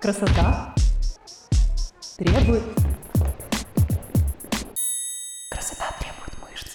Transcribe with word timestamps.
Красота 0.00 0.74
требует... 2.16 2.62
Красота 5.50 5.94
требует 6.00 6.32
мышц. 6.40 6.68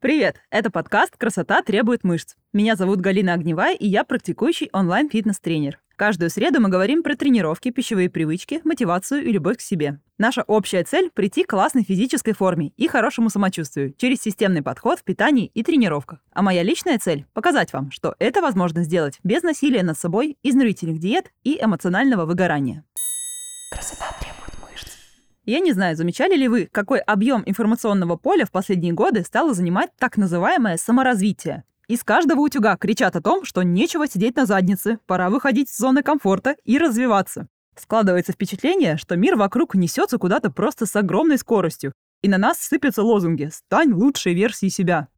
Привет! 0.00 0.36
Это 0.48 0.70
подкаст 0.70 1.18
«Красота 1.18 1.60
требует 1.60 2.02
мышц». 2.02 2.34
Меня 2.54 2.74
зовут 2.76 3.02
Галина 3.02 3.34
Огневая, 3.34 3.76
и 3.76 3.86
я 3.86 4.04
практикующий 4.04 4.70
онлайн-фитнес-тренер. 4.72 5.80
Каждую 6.02 6.30
среду 6.30 6.60
мы 6.60 6.68
говорим 6.68 7.04
про 7.04 7.14
тренировки, 7.14 7.70
пищевые 7.70 8.10
привычки, 8.10 8.60
мотивацию 8.64 9.24
и 9.24 9.30
любовь 9.30 9.58
к 9.58 9.60
себе. 9.60 10.00
Наша 10.18 10.42
общая 10.42 10.82
цель– 10.82 11.12
прийти 11.14 11.44
к 11.44 11.50
классной 11.50 11.84
физической 11.84 12.32
форме 12.32 12.72
и 12.76 12.88
хорошему 12.88 13.30
самочувствию 13.30 13.94
через 13.96 14.20
системный 14.20 14.62
подход 14.62 14.98
в 14.98 15.04
питании 15.04 15.52
и 15.54 15.62
тренировках. 15.62 16.18
А 16.32 16.42
моя 16.42 16.64
личная 16.64 16.98
цель– 16.98 17.26
показать 17.34 17.72
вам, 17.72 17.92
что 17.92 18.16
это 18.18 18.42
возможно 18.42 18.82
сделать 18.82 19.20
без 19.22 19.44
насилия 19.44 19.84
над 19.84 19.96
собой, 19.96 20.36
изнурительных 20.42 20.98
диет 20.98 21.30
и 21.44 21.56
эмоционального 21.62 22.26
выгорания. 22.26 22.84
Красота 23.70 24.06
требует 24.18 24.72
мышц. 24.72 24.96
Я 25.44 25.60
не 25.60 25.70
знаю, 25.70 25.94
замечали 25.94 26.34
ли 26.34 26.48
вы, 26.48 26.68
какой 26.72 26.98
объем 26.98 27.44
информационного 27.46 28.16
поля 28.16 28.44
в 28.44 28.50
последние 28.50 28.92
годы 28.92 29.22
стало 29.22 29.54
занимать 29.54 29.90
так 30.00 30.16
называемое 30.16 30.78
саморазвитие. 30.78 31.62
Из 31.92 32.04
каждого 32.04 32.40
утюга 32.40 32.78
кричат 32.78 33.16
о 33.16 33.20
том, 33.20 33.44
что 33.44 33.60
нечего 33.60 34.08
сидеть 34.08 34.34
на 34.36 34.46
заднице, 34.46 34.98
пора 35.04 35.28
выходить 35.28 35.68
из 35.68 35.76
зоны 35.76 36.02
комфорта 36.02 36.56
и 36.64 36.78
развиваться. 36.78 37.48
Складывается 37.76 38.32
впечатление, 38.32 38.96
что 38.96 39.14
мир 39.14 39.36
вокруг 39.36 39.74
несется 39.74 40.16
куда-то 40.16 40.50
просто 40.50 40.86
с 40.86 40.96
огромной 40.96 41.36
скоростью, 41.36 41.92
и 42.22 42.30
на 42.30 42.38
нас 42.38 42.56
сыпятся 42.56 43.02
лозунги 43.02 43.50
«Стань 43.52 43.92
лучшей 43.92 44.32
версией 44.32 44.70
себя». 44.70 45.08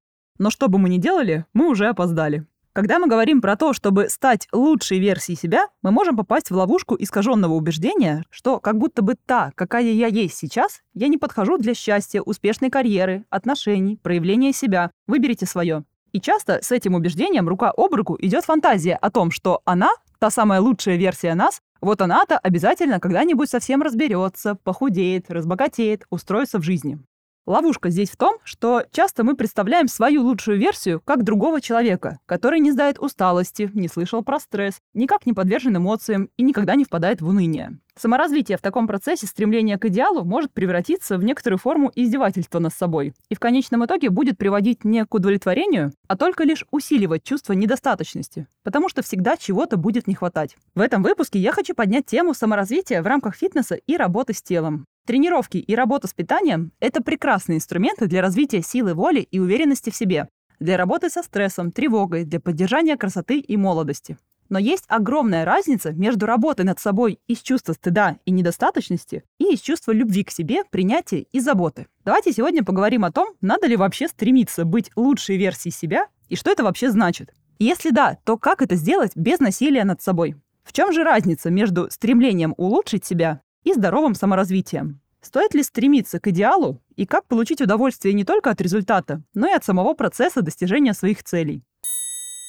Но 0.41 0.51
что 0.51 0.67
бы 0.67 0.79
мы 0.79 0.89
ни 0.89 0.99
делали, 0.99 1.47
мы 1.53 1.69
уже 1.69 1.87
опоздали. 1.87 2.45
Когда 2.73 2.99
мы 2.99 3.07
говорим 3.07 3.41
про 3.41 3.55
то, 3.55 3.73
чтобы 3.73 4.09
стать 4.09 4.49
лучшей 4.51 4.99
версией 4.99 5.39
себя, 5.39 5.69
мы 5.81 5.93
можем 5.93 6.17
попасть 6.17 6.51
в 6.51 6.57
ловушку 6.57 6.97
искаженного 6.99 7.53
убеждения, 7.53 8.25
что 8.31 8.59
как 8.59 8.79
будто 8.79 9.01
бы 9.03 9.15
та, 9.15 9.53
какая 9.55 9.93
я 9.93 10.09
есть 10.09 10.37
сейчас, 10.37 10.83
я 10.93 11.07
не 11.07 11.19
подхожу 11.19 11.57
для 11.57 11.75
счастья, 11.75 12.21
успешной 12.21 12.71
карьеры, 12.71 13.27
отношений, 13.31 14.01
проявления 14.03 14.53
себя. 14.53 14.91
Выберите 15.07 15.47
свое. 15.47 15.85
И 16.15 16.21
часто 16.21 16.61
с 16.63 16.71
этим 16.71 16.95
убеждением 16.95 17.49
рука 17.49 17.73
об 17.77 17.93
руку 17.93 18.17
идет 18.21 18.45
фантазия 18.45 18.95
о 18.95 19.11
том, 19.11 19.33
что 19.33 19.63
она, 19.65 19.91
та 20.21 20.31
самая 20.31 20.61
лучшая 20.61 20.95
версия 20.95 21.35
нас, 21.35 21.61
вот 21.81 22.01
она-то 22.01 22.39
обязательно 22.39 23.01
когда-нибудь 23.01 23.51
совсем 23.51 23.83
разберется, 23.83 24.55
похудеет, 24.55 25.29
разбогатеет, 25.29 26.05
устроится 26.11 26.61
в 26.61 26.63
жизни. 26.63 27.01
Ловушка 27.47 27.91
здесь 27.91 28.09
в 28.09 28.17
том, 28.17 28.39
что 28.43 28.85
часто 28.91 29.23
мы 29.23 29.37
представляем 29.37 29.87
свою 29.87 30.23
лучшую 30.23 30.59
версию 30.59 31.03
как 31.05 31.25
другого 31.25 31.61
человека, 31.61 32.19
который 32.25 32.59
не 32.59 32.73
знает 32.73 32.99
усталости, 32.99 33.71
не 33.75 33.87
слышал 33.87 34.23
про 34.23 34.41
стресс, 34.41 34.81
никак 34.95 35.27
не 35.27 35.35
подвержен 35.35 35.77
эмоциям 35.77 36.31
и 36.39 36.43
никогда 36.43 36.75
не 36.75 36.85
впадает 36.85 37.21
в 37.21 37.29
уныние. 37.29 37.79
Саморазвитие 37.99 38.57
в 38.57 38.63
таком 38.63 38.87
процессе 38.87 39.27
стремления 39.27 39.77
к 39.77 39.85
идеалу 39.85 40.25
может 40.25 40.55
превратиться 40.55 41.19
в 41.19 41.23
некоторую 41.23 41.59
форму 41.59 41.93
издевательства 41.95 42.61
над 42.61 42.73
собой 42.73 43.13
и 43.29 43.35
в 43.35 43.41
конечном 43.41 43.85
итоге 43.85 44.09
будет 44.09 44.39
приводить 44.39 44.83
не 44.83 45.05
к 45.05 45.15
удовлетворению, 45.15 45.93
а 46.09 46.17
только 46.17 46.45
лишь 46.45 46.65
усиливать 46.71 47.25
чувство 47.25 47.53
недостаточности, 47.53 48.47
потому 48.63 48.89
что 48.89 49.03
всегда 49.03 49.37
чего-то 49.37 49.77
будет 49.77 50.07
не 50.07 50.15
хватать. 50.15 50.57
В 50.75 50.81
этом 50.81 51.03
выпуске 51.03 51.39
я 51.39 51.53
хочу 51.53 51.75
поднять 51.75 52.07
тему 52.07 52.33
саморазвития 52.33 53.03
в 53.03 53.07
рамках 53.07 53.37
фитнеса 53.37 53.75
и 53.75 53.99
работы 53.99 54.33
с 54.33 54.43
телом. 54.43 54.87
Тренировки 55.07 55.59
и 55.59 55.75
работа 55.75 56.09
с 56.09 56.15
питанием– 56.15 56.73
это 56.81 57.03
прекрасные 57.03 57.57
инструменты 57.57 58.07
для 58.07 58.23
развития 58.23 58.63
силы 58.63 58.95
воли 58.95 59.21
и 59.21 59.39
уверенности 59.39 59.91
в 59.91 59.97
себе, 59.97 60.29
для 60.61 60.79
работы 60.79 61.11
со 61.11 61.23
стрессом, 61.23 61.73
тревогой, 61.73 62.25
для 62.25 62.41
поддержания 62.41 62.97
красоты 62.97 63.39
и 63.39 63.57
молодости. 63.59 64.17
Но 64.49 64.59
есть 64.59 64.85
огромная 64.89 65.45
разница 65.45 65.93
между 65.93 66.25
работой 66.25 66.65
над 66.65 66.81
собой 66.81 67.19
из 67.27 67.41
чувства 67.41 67.75
стыда 67.75 68.17
и 68.25 68.31
недостаточности 68.31 69.25
и 69.39 69.53
из 69.53 69.61
чувства 69.61 69.93
любви 69.93 70.25
к 70.25 70.31
себе, 70.31 70.65
принятия 70.71 71.21
и 71.21 71.41
заботы. 71.41 71.87
Давайте 72.07 72.33
сегодня 72.33 72.65
поговорим 72.65 73.05
о 73.05 73.13
том, 73.13 73.35
надо 73.43 73.67
ли 73.67 73.77
вообще 73.77 74.09
стремиться 74.09 74.65
быть 74.65 74.91
лучшей 74.97 75.37
версией 75.37 75.73
себя 75.73 76.07
и 76.31 76.37
что 76.37 76.51
это 76.51 76.65
вообще 76.65 76.91
значит. 76.91 77.35
Если 77.59 77.91
да, 77.91 78.17
то 78.25 78.39
как 78.39 78.63
это 78.63 78.75
сделать 78.75 79.13
без 79.17 79.39
насилия 79.39 79.85
над 79.85 80.01
собой? 80.01 80.37
В 80.63 80.73
чем 80.73 80.95
же 80.95 81.05
разница 81.05 81.51
между 81.51 81.91
стремлением 81.91 82.55
улучшить 82.57 83.05
себя 83.05 83.43
и 83.65 83.73
здоровым 83.73 84.15
саморазвитием? 84.15 85.01
Стоит 85.21 85.55
ли 85.55 85.63
стремиться 85.63 86.21
к 86.21 86.27
идеалу 86.29 86.83
и 86.97 87.07
как 87.07 87.27
получить 87.27 87.63
удовольствие 87.63 88.15
не 88.15 88.25
только 88.25 88.51
от 88.51 88.61
результата, 88.61 89.23
но 89.33 89.49
и 89.49 89.53
от 89.53 89.65
самого 89.65 89.95
процесса 89.95 90.43
достижения 90.43 90.93
своих 90.93 91.25
целей? 91.25 91.65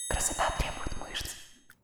Красота 0.09 0.44
требует 0.58 0.75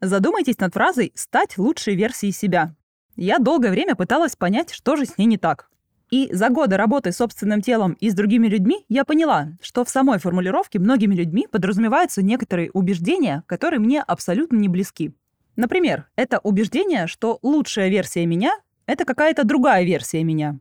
Задумайтесь 0.01 0.57
над 0.59 0.73
фразой 0.73 1.11
«стать 1.15 1.57
лучшей 1.57 1.95
версией 1.95 2.33
себя». 2.33 2.75
Я 3.15 3.37
долгое 3.37 3.69
время 3.69 3.95
пыталась 3.95 4.35
понять, 4.35 4.73
что 4.73 4.95
же 4.95 5.05
с 5.05 5.17
ней 5.17 5.25
не 5.25 5.37
так. 5.37 5.69
И 6.09 6.29
за 6.33 6.49
годы 6.49 6.75
работы 6.75 7.11
с 7.11 7.17
собственным 7.17 7.61
телом 7.61 7.93
и 7.93 8.09
с 8.09 8.13
другими 8.13 8.47
людьми 8.47 8.83
я 8.89 9.05
поняла, 9.05 9.49
что 9.61 9.85
в 9.85 9.89
самой 9.89 10.17
формулировке 10.17 10.79
многими 10.79 11.15
людьми 11.15 11.47
подразумеваются 11.49 12.21
некоторые 12.21 12.71
убеждения, 12.71 13.43
которые 13.45 13.79
мне 13.79 14.01
абсолютно 14.01 14.57
не 14.57 14.67
близки. 14.67 15.13
Например, 15.55 16.09
это 16.15 16.39
убеждение, 16.39 17.07
что 17.07 17.39
лучшая 17.41 17.89
версия 17.89 18.25
меня— 18.25 18.51
это 18.85 19.05
какая-то 19.05 19.43
другая 19.43 19.83
версия 19.83 20.23
меня. 20.23 20.59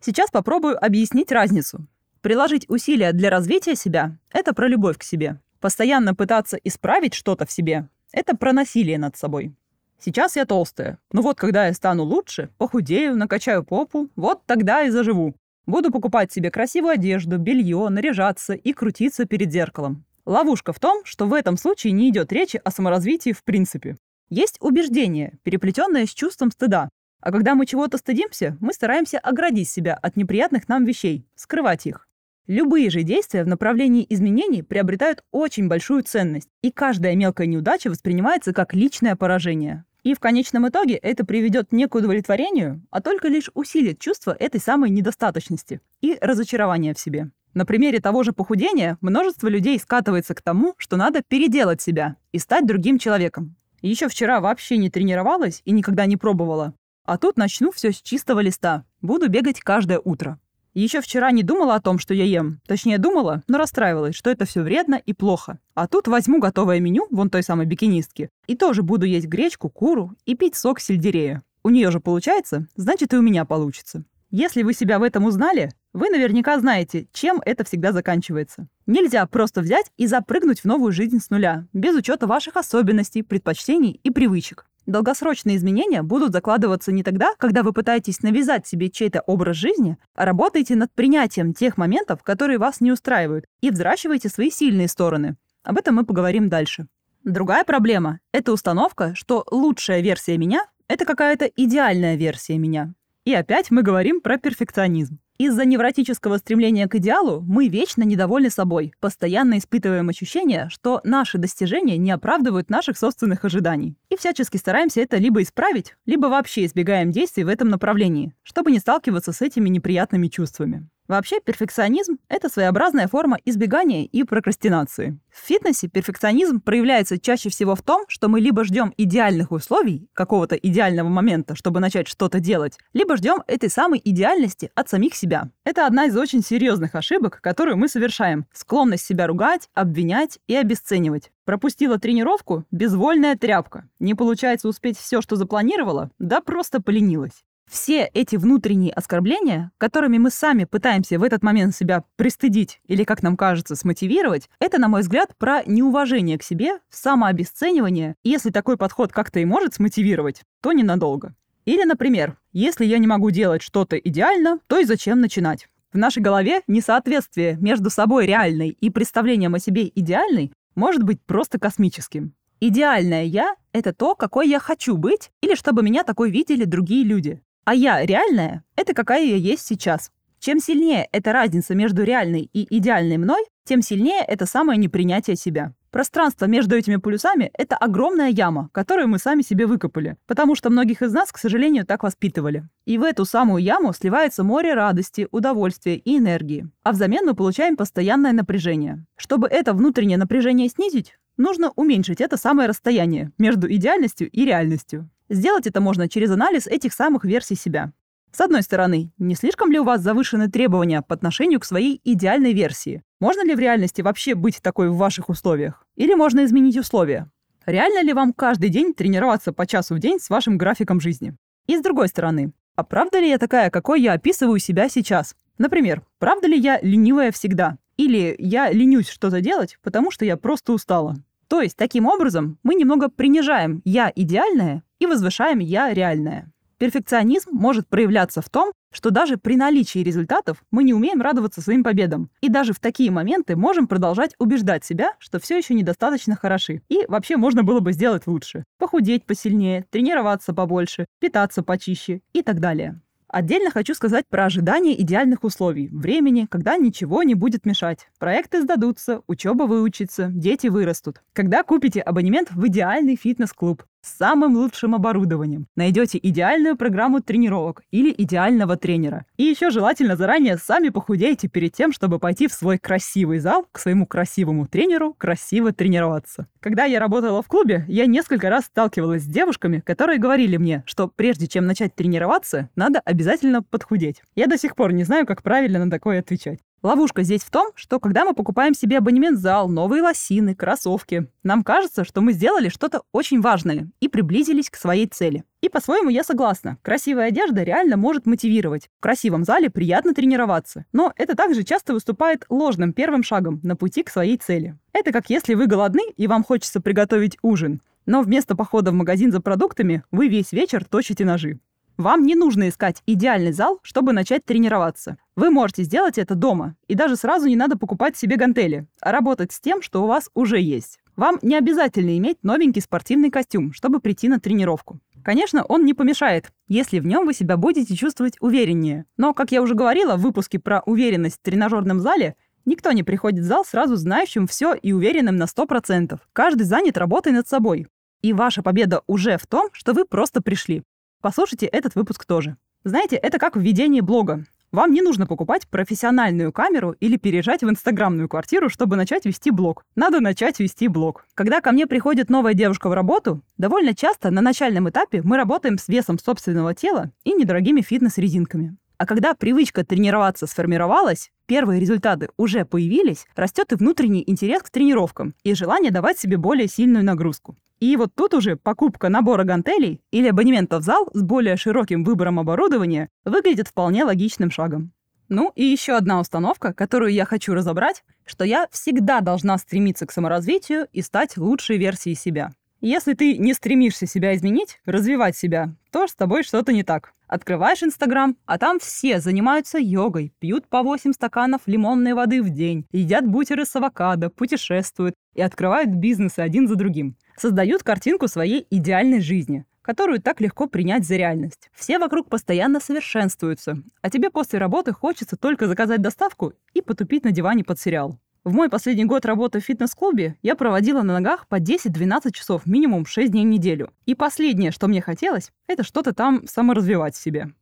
Сейчас 0.00 0.30
попробую 0.30 0.82
объяснить 0.82 1.32
разницу. 1.32 1.86
Приложить 2.20 2.68
усилия 2.68 3.12
для 3.12 3.30
развития 3.30 3.74
себя— 3.74 4.18
это 4.30 4.52
про 4.54 4.68
любовь 4.68 4.98
к 4.98 5.02
себе. 5.02 5.40
Постоянно 5.60 6.14
пытаться 6.14 6.56
исправить 6.62 7.14
что-то 7.14 7.46
в 7.46 7.52
себе 7.52 7.88
это 8.12 8.36
про 8.36 8.52
насилие 8.52 8.98
над 8.98 9.16
собой. 9.16 9.54
Сейчас 9.98 10.36
я 10.36 10.46
толстая. 10.46 10.98
Ну 11.12 11.22
вот, 11.22 11.38
когда 11.38 11.66
я 11.66 11.74
стану 11.74 12.04
лучше, 12.04 12.50
похудею, 12.58 13.16
накачаю 13.16 13.64
попу, 13.64 14.08
вот 14.16 14.44
тогда 14.46 14.82
и 14.82 14.90
заживу. 14.90 15.34
Буду 15.66 15.92
покупать 15.92 16.32
себе 16.32 16.50
красивую 16.50 16.94
одежду, 16.94 17.38
белье, 17.38 17.88
наряжаться 17.90 18.54
и 18.54 18.72
крутиться 18.72 19.26
перед 19.26 19.52
зеркалом. 19.52 20.04
Ловушка 20.24 20.72
в 20.72 20.80
том, 20.80 21.04
что 21.04 21.26
в 21.26 21.34
этом 21.34 21.56
случае 21.56 21.92
не 21.92 22.08
идет 22.08 22.32
речи 22.32 22.60
о 22.64 22.70
саморазвитии 22.70 23.32
в 23.32 23.44
принципе. 23.44 23.96
Есть 24.30 24.56
убеждение, 24.60 25.38
переплетенное 25.42 26.06
с 26.06 26.10
чувством 26.10 26.50
стыда. 26.50 26.88
А 27.20 27.32
когда 27.32 27.54
мы 27.54 27.66
чего-то 27.66 27.98
стыдимся, 27.98 28.56
мы 28.60 28.72
стараемся 28.72 29.18
оградить 29.18 29.68
себя 29.68 29.94
от 29.94 30.16
неприятных 30.16 30.68
нам 30.68 30.84
вещей, 30.84 31.26
скрывать 31.34 31.86
их. 31.86 32.08
Любые 32.46 32.90
же 32.90 33.02
действия 33.02 33.44
в 33.44 33.48
направлении 33.48 34.06
изменений 34.08 34.62
приобретают 34.62 35.22
очень 35.30 35.68
большую 35.68 36.02
ценность, 36.02 36.48
и 36.62 36.72
каждая 36.72 37.14
мелкая 37.14 37.46
неудача 37.46 37.90
воспринимается 37.90 38.52
как 38.52 38.74
личное 38.74 39.14
поражение. 39.14 39.84
И 40.02 40.14
в 40.14 40.20
конечном 40.20 40.66
итоге 40.68 40.94
это 40.94 41.24
приведет 41.24 41.72
не 41.72 41.86
к 41.86 41.94
удовлетворению, 41.94 42.82
а 42.90 43.00
только 43.02 43.28
лишь 43.28 43.50
усилит 43.54 43.98
чувство 44.00 44.34
этой 44.36 44.60
самой 44.60 44.90
недостаточности 44.90 45.80
и 46.00 46.16
разочарования 46.20 46.94
в 46.94 46.98
себе. 46.98 47.30
На 47.52 47.66
примере 47.66 48.00
того 48.00 48.22
же 48.22 48.32
похудения 48.32 48.96
множество 49.00 49.48
людей 49.48 49.78
скатывается 49.78 50.34
к 50.34 50.42
тому, 50.42 50.74
что 50.78 50.96
надо 50.96 51.22
переделать 51.22 51.82
себя 51.82 52.16
и 52.32 52.38
стать 52.38 52.66
другим 52.66 52.98
человеком. 52.98 53.56
Еще 53.82 54.08
вчера 54.08 54.40
вообще 54.40 54.76
не 54.76 54.90
тренировалась 54.90 55.62
и 55.64 55.72
никогда 55.72 56.06
не 56.06 56.16
пробовала. 56.16 56.74
А 57.04 57.18
тут 57.18 57.36
начну 57.36 57.70
все 57.72 57.92
с 57.92 58.00
чистого 58.00 58.40
листа. 58.40 58.84
Буду 59.00 59.28
бегать 59.28 59.60
каждое 59.60 59.98
утро. 59.98 60.38
Еще 60.74 61.00
вчера 61.00 61.32
не 61.32 61.42
думала 61.42 61.74
о 61.74 61.80
том, 61.80 61.98
что 61.98 62.14
я 62.14 62.24
ем. 62.24 62.60
Точнее, 62.66 62.98
думала, 62.98 63.42
но 63.48 63.58
расстраивалась, 63.58 64.14
что 64.14 64.30
это 64.30 64.44
все 64.44 64.62
вредно 64.62 64.94
и 64.94 65.12
плохо. 65.12 65.58
А 65.74 65.88
тут 65.88 66.06
возьму 66.06 66.38
готовое 66.38 66.78
меню, 66.78 67.08
вон 67.10 67.28
той 67.28 67.42
самой 67.42 67.66
бикинистки, 67.66 68.30
и 68.46 68.54
тоже 68.54 68.82
буду 68.82 69.04
есть 69.04 69.26
гречку, 69.26 69.68
куру 69.68 70.14
и 70.26 70.36
пить 70.36 70.54
сок 70.54 70.78
сельдерея. 70.78 71.42
У 71.64 71.70
нее 71.70 71.90
же 71.90 71.98
получается, 71.98 72.68
значит 72.76 73.12
и 73.12 73.16
у 73.16 73.22
меня 73.22 73.44
получится. 73.44 74.04
Если 74.30 74.62
вы 74.62 74.74
себя 74.74 75.00
в 75.00 75.02
этом 75.02 75.24
узнали, 75.24 75.72
вы 75.92 76.08
наверняка 76.08 76.56
знаете, 76.60 77.08
чем 77.12 77.42
это 77.44 77.64
всегда 77.64 77.90
заканчивается. 77.90 78.68
Нельзя 78.86 79.26
просто 79.26 79.60
взять 79.60 79.90
и 79.96 80.06
запрыгнуть 80.06 80.60
в 80.60 80.66
новую 80.66 80.92
жизнь 80.92 81.18
с 81.18 81.30
нуля, 81.30 81.66
без 81.72 81.96
учета 81.96 82.28
ваших 82.28 82.56
особенностей, 82.56 83.22
предпочтений 83.22 83.98
и 84.04 84.10
привычек. 84.10 84.66
Долгосрочные 84.90 85.56
изменения 85.56 86.02
будут 86.02 86.32
закладываться 86.32 86.90
не 86.90 87.04
тогда, 87.04 87.34
когда 87.38 87.62
вы 87.62 87.72
пытаетесь 87.72 88.22
навязать 88.22 88.66
себе 88.66 88.90
чей-то 88.90 89.20
образ 89.20 89.56
жизни, 89.56 89.96
а 90.16 90.24
работаете 90.24 90.74
над 90.74 90.92
принятием 90.92 91.54
тех 91.54 91.78
моментов, 91.78 92.24
которые 92.24 92.58
вас 92.58 92.80
не 92.80 92.90
устраивают, 92.90 93.44
и 93.60 93.70
взращиваете 93.70 94.28
свои 94.28 94.50
сильные 94.50 94.88
стороны. 94.88 95.36
Об 95.62 95.78
этом 95.78 95.94
мы 95.94 96.04
поговорим 96.04 96.48
дальше. 96.48 96.88
Другая 97.22 97.62
проблема— 97.62 98.18
это 98.32 98.52
установка, 98.52 99.14
что 99.14 99.44
лучшая 99.52 100.00
версия 100.00 100.36
меня— 100.36 100.66
это 100.88 101.04
какая-то 101.04 101.44
идеальная 101.54 102.16
версия 102.16 102.58
меня. 102.58 102.92
И 103.24 103.32
опять 103.32 103.70
мы 103.70 103.82
говорим 103.82 104.20
про 104.20 104.38
перфекционизм. 104.38 105.20
Из-за 105.40 105.64
невротического 105.64 106.36
стремления 106.36 106.86
к 106.86 106.96
идеалу 106.96 107.40
мы 107.40 107.68
вечно 107.68 108.02
недовольны 108.02 108.50
собой, 108.50 108.92
постоянно 109.00 109.56
испытываем 109.56 110.10
ощущение, 110.10 110.68
что 110.70 111.00
наши 111.02 111.38
достижения 111.38 111.96
не 111.96 112.10
оправдывают 112.10 112.68
наших 112.68 112.98
собственных 112.98 113.42
ожиданий. 113.46 113.96
И 114.10 114.18
всячески 114.18 114.58
стараемся 114.58 115.00
это 115.00 115.16
либо 115.16 115.40
исправить, 115.40 115.96
либо 116.04 116.26
вообще 116.26 116.66
избегаем 116.66 117.10
действий 117.10 117.44
в 117.44 117.48
этом 117.48 117.70
направлении, 117.70 118.34
чтобы 118.42 118.70
не 118.70 118.80
сталкиваться 118.80 119.32
с 119.32 119.40
этими 119.40 119.70
неприятными 119.70 120.28
чувствами. 120.28 120.86
Вообще, 121.10 121.40
перфекционизм— 121.40 122.18
это 122.28 122.48
своеобразная 122.48 123.08
форма 123.08 123.36
избегания 123.44 124.04
и 124.04 124.22
прокрастинации. 124.22 125.18
В 125.28 125.44
фитнесе 125.44 125.88
перфекционизм 125.88 126.60
проявляется 126.60 127.18
чаще 127.18 127.48
всего 127.48 127.74
в 127.74 127.82
том, 127.82 128.04
что 128.06 128.28
мы 128.28 128.38
либо 128.38 128.62
ждем 128.62 128.94
идеальных 128.96 129.50
условий, 129.50 130.08
какого-то 130.12 130.54
идеального 130.54 131.08
момента, 131.08 131.56
чтобы 131.56 131.80
начать 131.80 132.06
что-то 132.06 132.38
делать, 132.38 132.78
либо 132.92 133.16
ждем 133.16 133.42
этой 133.48 133.68
самой 133.68 134.00
идеальности 134.04 134.70
от 134.76 134.88
самих 134.88 135.16
себя. 135.16 135.50
Это 135.64 135.84
одна 135.84 136.04
из 136.04 136.16
очень 136.16 136.44
серьезных 136.44 136.94
ошибок, 136.94 137.40
которую 137.40 137.76
мы 137.76 137.88
совершаем. 137.88 138.46
Склонность 138.52 139.04
себя 139.04 139.26
ругать, 139.26 139.68
обвинять 139.74 140.38
и 140.46 140.54
обесценивать. 140.54 141.32
Пропустила 141.44 141.98
тренировку– 141.98 142.66
безвольная 142.70 143.34
тряпка. 143.34 143.88
Не 143.98 144.14
получается 144.14 144.68
успеть 144.68 144.96
все, 144.96 145.20
что 145.22 145.34
запланировала? 145.34 146.12
Да 146.20 146.40
просто 146.40 146.80
поленилась. 146.80 147.42
Все 147.70 148.10
эти 148.14 148.34
внутренние 148.34 148.92
оскорбления, 148.92 149.70
которыми 149.78 150.18
мы 150.18 150.30
сами 150.30 150.64
пытаемся 150.64 151.20
в 151.20 151.22
этот 151.22 151.44
момент 151.44 151.72
себя 151.72 152.02
пристыдить 152.16 152.80
или, 152.88 153.04
как 153.04 153.22
нам 153.22 153.36
кажется, 153.36 153.76
смотивировать, 153.76 154.50
это, 154.58 154.78
на 154.78 154.88
мой 154.88 155.02
взгляд, 155.02 155.36
про 155.38 155.62
неуважение 155.64 156.36
к 156.36 156.42
себе, 156.42 156.80
самообесценивание. 156.90 158.16
И 158.24 158.30
если 158.30 158.50
такой 158.50 158.76
подход 158.76 159.12
как-то 159.12 159.38
и 159.38 159.44
может 159.44 159.74
смотивировать, 159.74 160.42
то 160.60 160.72
ненадолго. 160.72 161.36
Или, 161.64 161.84
например, 161.84 162.38
если 162.52 162.84
я 162.84 162.98
не 162.98 163.06
могу 163.06 163.30
делать 163.30 163.62
что-то 163.62 163.96
идеально, 163.96 164.58
то 164.66 164.80
и 164.80 164.84
зачем 164.84 165.20
начинать? 165.20 165.68
В 165.92 165.96
нашей 165.96 166.24
голове 166.24 166.62
несоответствие 166.66 167.56
между 167.60 167.88
собой 167.88 168.26
реальной 168.26 168.70
и 168.70 168.90
представлением 168.90 169.54
о 169.54 169.60
себе 169.60 169.88
идеальной 169.94 170.52
может 170.74 171.04
быть 171.04 171.22
просто 171.22 171.60
космическим. 171.60 172.34
Идеальное 172.58 173.22
«я»— 173.22 173.54
это 173.72 173.94
то, 173.94 174.16
какой 174.16 174.48
я 174.48 174.58
хочу 174.58 174.96
быть, 174.96 175.30
или 175.40 175.54
чтобы 175.54 175.84
меня 175.84 176.02
такой 176.02 176.30
видели 176.32 176.64
другие 176.64 177.04
люди. 177.04 177.40
А 177.70 177.74
я 177.76 178.04
реальная— 178.04 178.64
это 178.76 178.94
какая 178.94 179.24
я 179.24 179.36
есть 179.36 179.64
сейчас. 179.64 180.10
Чем 180.40 180.58
сильнее 180.58 181.08
эта 181.12 181.32
разница 181.32 181.76
между 181.76 182.02
реальной 182.02 182.50
и 182.52 182.66
идеальной 182.78 183.16
мной, 183.16 183.44
тем 183.62 183.80
сильнее 183.80 184.24
это 184.26 184.44
самое 184.44 184.76
непринятие 184.76 185.36
себя. 185.36 185.72
Пространство 185.92 186.46
между 186.46 186.74
этими 186.74 186.96
полюсами— 186.96 187.52
это 187.56 187.76
огромная 187.76 188.30
яма, 188.30 188.70
которую 188.72 189.06
мы 189.06 189.20
сами 189.20 189.42
себе 189.42 189.66
выкопали, 189.66 190.16
потому 190.26 190.56
что 190.56 190.68
многих 190.68 191.00
из 191.00 191.12
нас, 191.12 191.30
к 191.30 191.38
сожалению, 191.38 191.86
так 191.86 192.02
воспитывали. 192.02 192.64
И 192.86 192.98
в 192.98 193.04
эту 193.04 193.24
самую 193.24 193.62
яму 193.62 193.92
сливается 193.92 194.42
море 194.42 194.74
радости, 194.74 195.28
удовольствия 195.30 195.94
и 195.94 196.18
энергии. 196.18 196.68
А 196.82 196.90
взамен 196.90 197.24
мы 197.24 197.34
получаем 197.34 197.76
постоянное 197.76 198.32
напряжение. 198.32 199.06
Чтобы 199.14 199.46
это 199.46 199.74
внутреннее 199.74 200.18
напряжение 200.18 200.68
снизить, 200.68 201.20
нужно 201.36 201.70
уменьшить 201.76 202.20
это 202.20 202.36
самое 202.36 202.68
расстояние 202.68 203.30
между 203.38 203.72
идеальностью 203.72 204.28
и 204.28 204.44
реальностью. 204.44 205.08
Сделать 205.30 205.68
это 205.68 205.80
можно 205.80 206.08
через 206.08 206.32
анализ 206.32 206.66
этих 206.66 206.92
самых 206.92 207.24
версий 207.24 207.54
себя. 207.54 207.92
С 208.32 208.40
одной 208.40 208.62
стороны, 208.62 209.12
не 209.16 209.36
слишком 209.36 209.70
ли 209.70 209.78
у 209.78 209.84
вас 209.84 210.02
завышены 210.02 210.50
требования 210.50 211.02
по 211.02 211.14
отношению 211.14 211.60
к 211.60 211.64
своей 211.64 212.00
идеальной 212.02 212.52
версии? 212.52 213.02
Можно 213.20 213.44
ли 213.44 213.54
в 213.54 213.60
реальности 213.60 214.02
вообще 214.02 214.34
быть 214.34 214.60
такой 214.60 214.88
в 214.88 214.96
ваших 214.96 215.28
условиях? 215.28 215.86
Или 215.94 216.14
можно 216.14 216.44
изменить 216.44 216.76
условия? 216.76 217.30
Реально 217.64 218.02
ли 218.02 218.12
вам 218.12 218.32
каждый 218.32 218.70
день 218.70 218.92
тренироваться 218.92 219.52
по 219.52 219.66
часу 219.66 219.94
в 219.94 220.00
день 220.00 220.18
с 220.18 220.30
вашим 220.30 220.58
графиком 220.58 221.00
жизни? 221.00 221.36
И 221.66 221.76
с 221.76 221.80
другой 221.80 222.08
стороны, 222.08 222.52
а 222.74 222.82
правда 222.82 223.20
ли 223.20 223.28
я 223.28 223.38
такая, 223.38 223.70
какой 223.70 224.00
я 224.00 224.14
описываю 224.14 224.58
себя 224.58 224.88
сейчас? 224.88 225.36
Например, 225.58 226.02
правда 226.18 226.48
ли 226.48 226.58
я 226.58 226.80
ленивая 226.80 227.30
всегда? 227.30 227.78
Или 227.96 228.34
я 228.38 228.72
ленюсь 228.72 229.08
что-то 229.08 229.40
делать, 229.40 229.78
потому 229.82 230.10
что 230.10 230.24
я 230.24 230.36
просто 230.36 230.72
устала? 230.72 231.16
То 231.46 231.60
есть, 231.60 231.76
таким 231.76 232.06
образом, 232.06 232.58
мы 232.64 232.74
немного 232.74 233.08
принижаем 233.08 233.82
«я 233.84 234.10
идеальное» 234.14 234.82
и 235.00 235.06
возвышаем 235.06 235.58
«я 235.58 235.92
реальное». 235.92 236.52
Перфекционизм 236.78 237.50
может 237.52 237.88
проявляться 237.88 238.40
в 238.40 238.48
том, 238.48 238.72
что 238.90 239.10
даже 239.10 239.36
при 239.36 239.56
наличии 239.56 239.98
результатов 239.98 240.64
мы 240.70 240.82
не 240.82 240.94
умеем 240.94 241.20
радоваться 241.20 241.60
своим 241.60 241.84
победам. 241.84 242.30
И 242.40 242.48
даже 242.48 242.72
в 242.72 242.80
такие 242.80 243.10
моменты 243.10 243.54
можем 243.54 243.86
продолжать 243.86 244.34
убеждать 244.38 244.82
себя, 244.82 245.12
что 245.18 245.38
все 245.38 245.58
еще 245.58 245.74
недостаточно 245.74 246.36
хороши. 246.36 246.80
И 246.88 247.04
вообще 247.06 247.36
можно 247.36 247.62
было 247.62 247.80
бы 247.80 247.92
сделать 247.92 248.26
лучше. 248.26 248.64
Похудеть 248.78 249.26
посильнее, 249.26 249.84
тренироваться 249.90 250.54
побольше, 250.54 251.04
питаться 251.18 251.62
почище 251.62 252.22
и 252.32 252.42
так 252.42 252.60
далее. 252.60 252.98
Отдельно 253.32 253.70
хочу 253.70 253.94
сказать 253.94 254.24
про 254.28 254.46
ожидание 254.46 255.00
идеальных 255.00 255.44
условий, 255.44 255.88
времени, 255.88 256.48
когда 256.50 256.76
ничего 256.76 257.22
не 257.22 257.36
будет 257.36 257.64
мешать. 257.64 258.08
Проекты 258.18 258.62
сдадутся, 258.62 259.20
учеба 259.28 259.64
выучится, 259.64 260.30
дети 260.32 260.66
вырастут. 260.66 261.22
Когда 261.32 261.62
купите 261.62 262.00
абонемент 262.00 262.50
в 262.50 262.66
идеальный 262.66 263.14
фитнес-клуб, 263.14 263.84
с 264.02 264.16
самым 264.16 264.56
лучшим 264.56 264.94
оборудованием. 264.94 265.66
Найдете 265.76 266.18
идеальную 266.22 266.76
программу 266.76 267.20
тренировок 267.20 267.82
или 267.90 268.14
идеального 268.16 268.76
тренера. 268.76 269.26
И 269.36 269.44
еще 269.44 269.70
желательно 269.70 270.16
заранее 270.16 270.56
сами 270.56 270.88
похудейте 270.88 271.48
перед 271.48 271.72
тем, 271.72 271.92
чтобы 271.92 272.18
пойти 272.18 272.48
в 272.48 272.52
свой 272.52 272.78
красивый 272.78 273.38
зал 273.38 273.66
к 273.72 273.78
своему 273.78 274.06
красивому 274.06 274.66
тренеру 274.66 275.14
красиво 275.14 275.72
тренироваться. 275.72 276.46
Когда 276.60 276.84
я 276.84 277.00
работала 277.00 277.42
в 277.42 277.48
клубе, 277.48 277.84
я 277.88 278.06
несколько 278.06 278.50
раз 278.50 278.66
сталкивалась 278.66 279.22
с 279.22 279.26
девушками, 279.26 279.80
которые 279.80 280.18
говорили 280.18 280.56
мне, 280.56 280.82
что 280.86 281.08
прежде 281.08 281.46
чем 281.46 281.66
начать 281.66 281.94
тренироваться, 281.94 282.68
надо 282.76 283.00
обязательно 283.00 283.62
подхудеть. 283.62 284.22
Я 284.34 284.46
до 284.46 284.58
сих 284.58 284.76
пор 284.76 284.92
не 284.92 285.04
знаю, 285.04 285.26
как 285.26 285.42
правильно 285.42 285.84
на 285.84 285.90
такое 285.90 286.20
отвечать. 286.20 286.60
Ловушка 286.82 287.24
здесь 287.24 287.42
в 287.42 287.50
том, 287.50 287.72
что 287.74 288.00
когда 288.00 288.24
мы 288.24 288.32
покупаем 288.32 288.72
себе 288.72 288.96
абонемент 288.98 289.36
в 289.36 289.42
зал, 289.42 289.68
новые 289.68 290.02
лосины, 290.02 290.54
кроссовки, 290.54 291.26
нам 291.42 291.62
кажется, 291.62 292.04
что 292.04 292.22
мы 292.22 292.32
сделали 292.32 292.70
что-то 292.70 293.02
очень 293.12 293.42
важное 293.42 293.90
и 294.00 294.08
приблизились 294.08 294.70
к 294.70 294.76
своей 294.76 295.06
цели. 295.06 295.44
И 295.60 295.68
по-своему 295.68 296.08
я 296.08 296.24
согласна. 296.24 296.78
Красивая 296.80 297.26
одежда 297.26 297.64
реально 297.64 297.98
может 297.98 298.24
мотивировать. 298.24 298.88
В 298.98 299.02
красивом 299.02 299.44
зале 299.44 299.68
приятно 299.68 300.14
тренироваться. 300.14 300.86
Но 300.92 301.12
это 301.16 301.36
также 301.36 301.64
часто 301.64 301.92
выступает 301.92 302.46
ложным 302.48 302.94
первым 302.94 303.22
шагом 303.22 303.60
на 303.62 303.76
пути 303.76 304.02
к 304.02 304.08
своей 304.08 304.38
цели. 304.38 304.78
Это 304.94 305.12
как 305.12 305.28
если 305.28 305.52
вы 305.52 305.66
голодны 305.66 306.02
и 306.16 306.26
вам 306.26 306.42
хочется 306.42 306.80
приготовить 306.80 307.36
ужин. 307.42 307.82
Но 308.06 308.22
вместо 308.22 308.56
похода 308.56 308.90
в 308.90 308.94
магазин 308.94 309.32
за 309.32 309.42
продуктами 309.42 310.02
вы 310.10 310.28
весь 310.28 310.52
вечер 310.52 310.86
точите 310.86 311.26
ножи. 311.26 311.60
Вам 312.00 312.24
не 312.24 312.34
нужно 312.34 312.70
искать 312.70 313.02
идеальный 313.04 313.52
зал, 313.52 313.78
чтобы 313.82 314.14
начать 314.14 314.42
тренироваться. 314.46 315.18
Вы 315.36 315.50
можете 315.50 315.82
сделать 315.82 316.16
это 316.16 316.34
дома, 316.34 316.74
и 316.88 316.94
даже 316.94 317.14
сразу 317.14 317.46
не 317.46 317.56
надо 317.56 317.76
покупать 317.76 318.16
себе 318.16 318.36
гантели, 318.36 318.86
а 319.02 319.12
работать 319.12 319.52
с 319.52 319.60
тем, 319.60 319.82
что 319.82 320.02
у 320.02 320.06
вас 320.06 320.30
уже 320.32 320.58
есть. 320.58 320.98
Вам 321.14 321.38
не 321.42 321.54
обязательно 321.58 322.16
иметь 322.16 322.38
новенький 322.42 322.80
спортивный 322.80 323.30
костюм, 323.30 323.74
чтобы 323.74 324.00
прийти 324.00 324.30
на 324.30 324.40
тренировку. 324.40 324.98
Конечно, 325.22 325.62
он 325.62 325.84
не 325.84 325.92
помешает, 325.92 326.50
если 326.68 327.00
в 327.00 327.06
нем 327.06 327.26
вы 327.26 327.34
себя 327.34 327.58
будете 327.58 327.94
чувствовать 327.94 328.38
увереннее. 328.40 329.04
Но, 329.18 329.34
как 329.34 329.52
я 329.52 329.60
уже 329.60 329.74
говорила 329.74 330.16
в 330.16 330.22
выпуске 330.22 330.58
про 330.58 330.80
уверенность 330.86 331.36
в 331.36 331.42
тренажерном 331.42 332.00
зале, 332.00 332.34
никто 332.64 332.92
не 332.92 333.02
приходит 333.02 333.44
в 333.44 333.46
зал 333.46 333.62
сразу 333.62 333.96
знающим 333.96 334.46
все 334.46 334.72
и 334.72 334.92
уверенным 334.92 335.36
на 335.36 335.44
100%. 335.44 336.18
Каждый 336.32 336.62
занят 336.62 336.96
работой 336.96 337.32
над 337.32 337.46
собой. 337.46 337.88
И 338.22 338.32
ваша 338.32 338.62
победа 338.62 339.02
уже 339.06 339.36
в 339.36 339.46
том, 339.46 339.68
что 339.72 339.92
вы 339.92 340.06
просто 340.06 340.40
пришли. 340.40 340.82
Послушайте 341.20 341.66
этот 341.66 341.94
выпуск 341.96 342.24
тоже. 342.24 342.56
Знаете, 342.82 343.16
это 343.16 343.38
как 343.38 343.54
в 343.54 343.60
ведении 343.60 344.00
блога. 344.00 344.46
Вам 344.72 344.94
не 344.94 345.02
нужно 345.02 345.26
покупать 345.26 345.68
профессиональную 345.68 346.50
камеру 346.50 346.92
или 347.00 347.18
переезжать 347.18 347.62
в 347.62 347.68
инстаграмную 347.68 348.26
квартиру, 348.26 348.70
чтобы 348.70 348.96
начать 348.96 349.26
вести 349.26 349.50
блог. 349.50 349.84
Надо 349.96 350.20
начать 350.20 350.60
вести 350.60 350.88
блог. 350.88 351.26
Когда 351.34 351.60
ко 351.60 351.72
мне 351.72 351.86
приходит 351.86 352.30
новая 352.30 352.54
девушка 352.54 352.88
в 352.88 352.94
работу, 352.94 353.42
довольно 353.58 353.94
часто 353.94 354.30
на 354.30 354.40
начальном 354.40 354.88
этапе 354.88 355.20
мы 355.22 355.36
работаем 355.36 355.76
с 355.76 355.88
весом 355.88 356.18
собственного 356.18 356.74
тела 356.74 357.10
и 357.24 357.34
недорогими 357.34 357.82
фитнес-резинками. 357.82 358.76
А 358.96 359.06
когда 359.06 359.34
привычка 359.34 359.84
тренироваться 359.84 360.46
сформировалась, 360.46 361.32
первые 361.46 361.80
результаты 361.80 362.30
уже 362.36 362.64
появились, 362.64 363.26
растет 363.34 363.72
и 363.72 363.74
внутренний 363.74 364.24
интерес 364.26 364.62
к 364.62 364.70
тренировкам 364.70 365.34
и 365.42 365.52
желание 365.52 365.90
давать 365.90 366.18
себе 366.18 366.36
более 366.36 366.68
сильную 366.68 367.04
нагрузку. 367.04 367.56
И 367.80 367.96
вот 367.96 368.14
тут 368.14 368.34
уже 368.34 368.56
покупка 368.56 369.08
набора 369.08 369.44
гантелей 369.44 370.02
или 370.10 370.28
абонемента 370.28 370.78
в 370.78 370.82
зал 370.82 371.08
с 371.14 371.22
более 371.22 371.56
широким 371.56 372.04
выбором 372.04 372.38
оборудования 372.38 373.08
выглядит 373.24 373.68
вполне 373.68 374.04
логичным 374.04 374.50
шагом. 374.50 374.92
Ну 375.30 375.50
и 375.54 375.64
еще 375.64 375.94
одна 375.94 376.20
установка, 376.20 376.74
которую 376.74 377.12
я 377.12 377.24
хочу 377.24 377.54
разобрать, 377.54 378.02
что 378.26 378.44
я 378.44 378.66
всегда 378.70 379.20
должна 379.20 379.56
стремиться 379.56 380.04
к 380.04 380.12
саморазвитию 380.12 380.88
и 380.92 381.00
стать 381.00 381.36
лучшей 381.36 381.78
версией 381.78 382.16
себя. 382.16 382.52
Если 382.80 383.14
ты 383.14 383.36
не 383.38 383.54
стремишься 383.54 384.06
себя 384.06 384.34
изменить, 384.34 384.80
развивать 384.84 385.36
себя, 385.36 385.74
то 385.90 386.06
с 386.06 386.14
тобой 386.14 386.42
что-то 386.42 386.72
не 386.72 386.82
так. 386.82 387.12
Открываешь 387.26 387.82
Инстаграм, 387.82 388.36
а 388.46 388.58
там 388.58 388.78
все 388.80 389.20
занимаются 389.20 389.78
йогой, 389.78 390.32
пьют 390.40 390.66
по 390.66 390.82
8 390.82 391.12
стаканов 391.12 391.62
лимонной 391.66 392.14
воды 392.14 392.42
в 392.42 392.50
день, 392.50 392.86
едят 392.90 393.26
бутеры 393.26 393.64
с 393.64 393.76
авокадо, 393.76 394.30
путешествуют 394.30 395.14
и 395.34 395.42
открывают 395.42 395.90
бизнесы 395.90 396.40
один 396.40 396.66
за 396.66 396.74
другим 396.74 397.16
создают 397.40 397.82
картинку 397.82 398.28
своей 398.28 398.66
идеальной 398.70 399.20
жизни, 399.20 399.64
которую 399.82 400.20
так 400.20 400.40
легко 400.40 400.66
принять 400.66 401.06
за 401.06 401.16
реальность. 401.16 401.70
Все 401.74 401.98
вокруг 401.98 402.28
постоянно 402.28 402.80
совершенствуются, 402.80 403.82
а 404.02 404.10
тебе 404.10 404.30
после 404.30 404.58
работы 404.58 404.92
хочется 404.92 405.36
только 405.36 405.66
заказать 405.66 406.02
доставку 406.02 406.52
и 406.74 406.82
потупить 406.82 407.24
на 407.24 407.32
диване 407.32 407.64
под 407.64 407.80
сериал. 407.80 408.18
В 408.42 408.54
мой 408.54 408.70
последний 408.70 409.04
год 409.04 409.26
работы 409.26 409.60
в 409.60 409.64
фитнес-клубе 409.64 410.34
я 410.40 410.54
проводила 410.54 411.02
на 411.02 411.12
ногах 411.12 411.46
по 411.46 411.60
10-12 411.60 412.32
часов 412.32 412.64
минимум 412.64 413.04
6 413.04 413.30
дней 413.30 413.44
в 413.44 413.48
неделю. 413.48 413.90
И 414.06 414.14
последнее, 414.14 414.70
что 414.70 414.88
мне 414.88 415.02
хотелось, 415.02 415.52
это 415.66 415.82
что-то 415.82 416.14
там 416.14 416.46
саморазвивать 416.46 417.14
в 417.14 417.20
себе. 417.20 417.52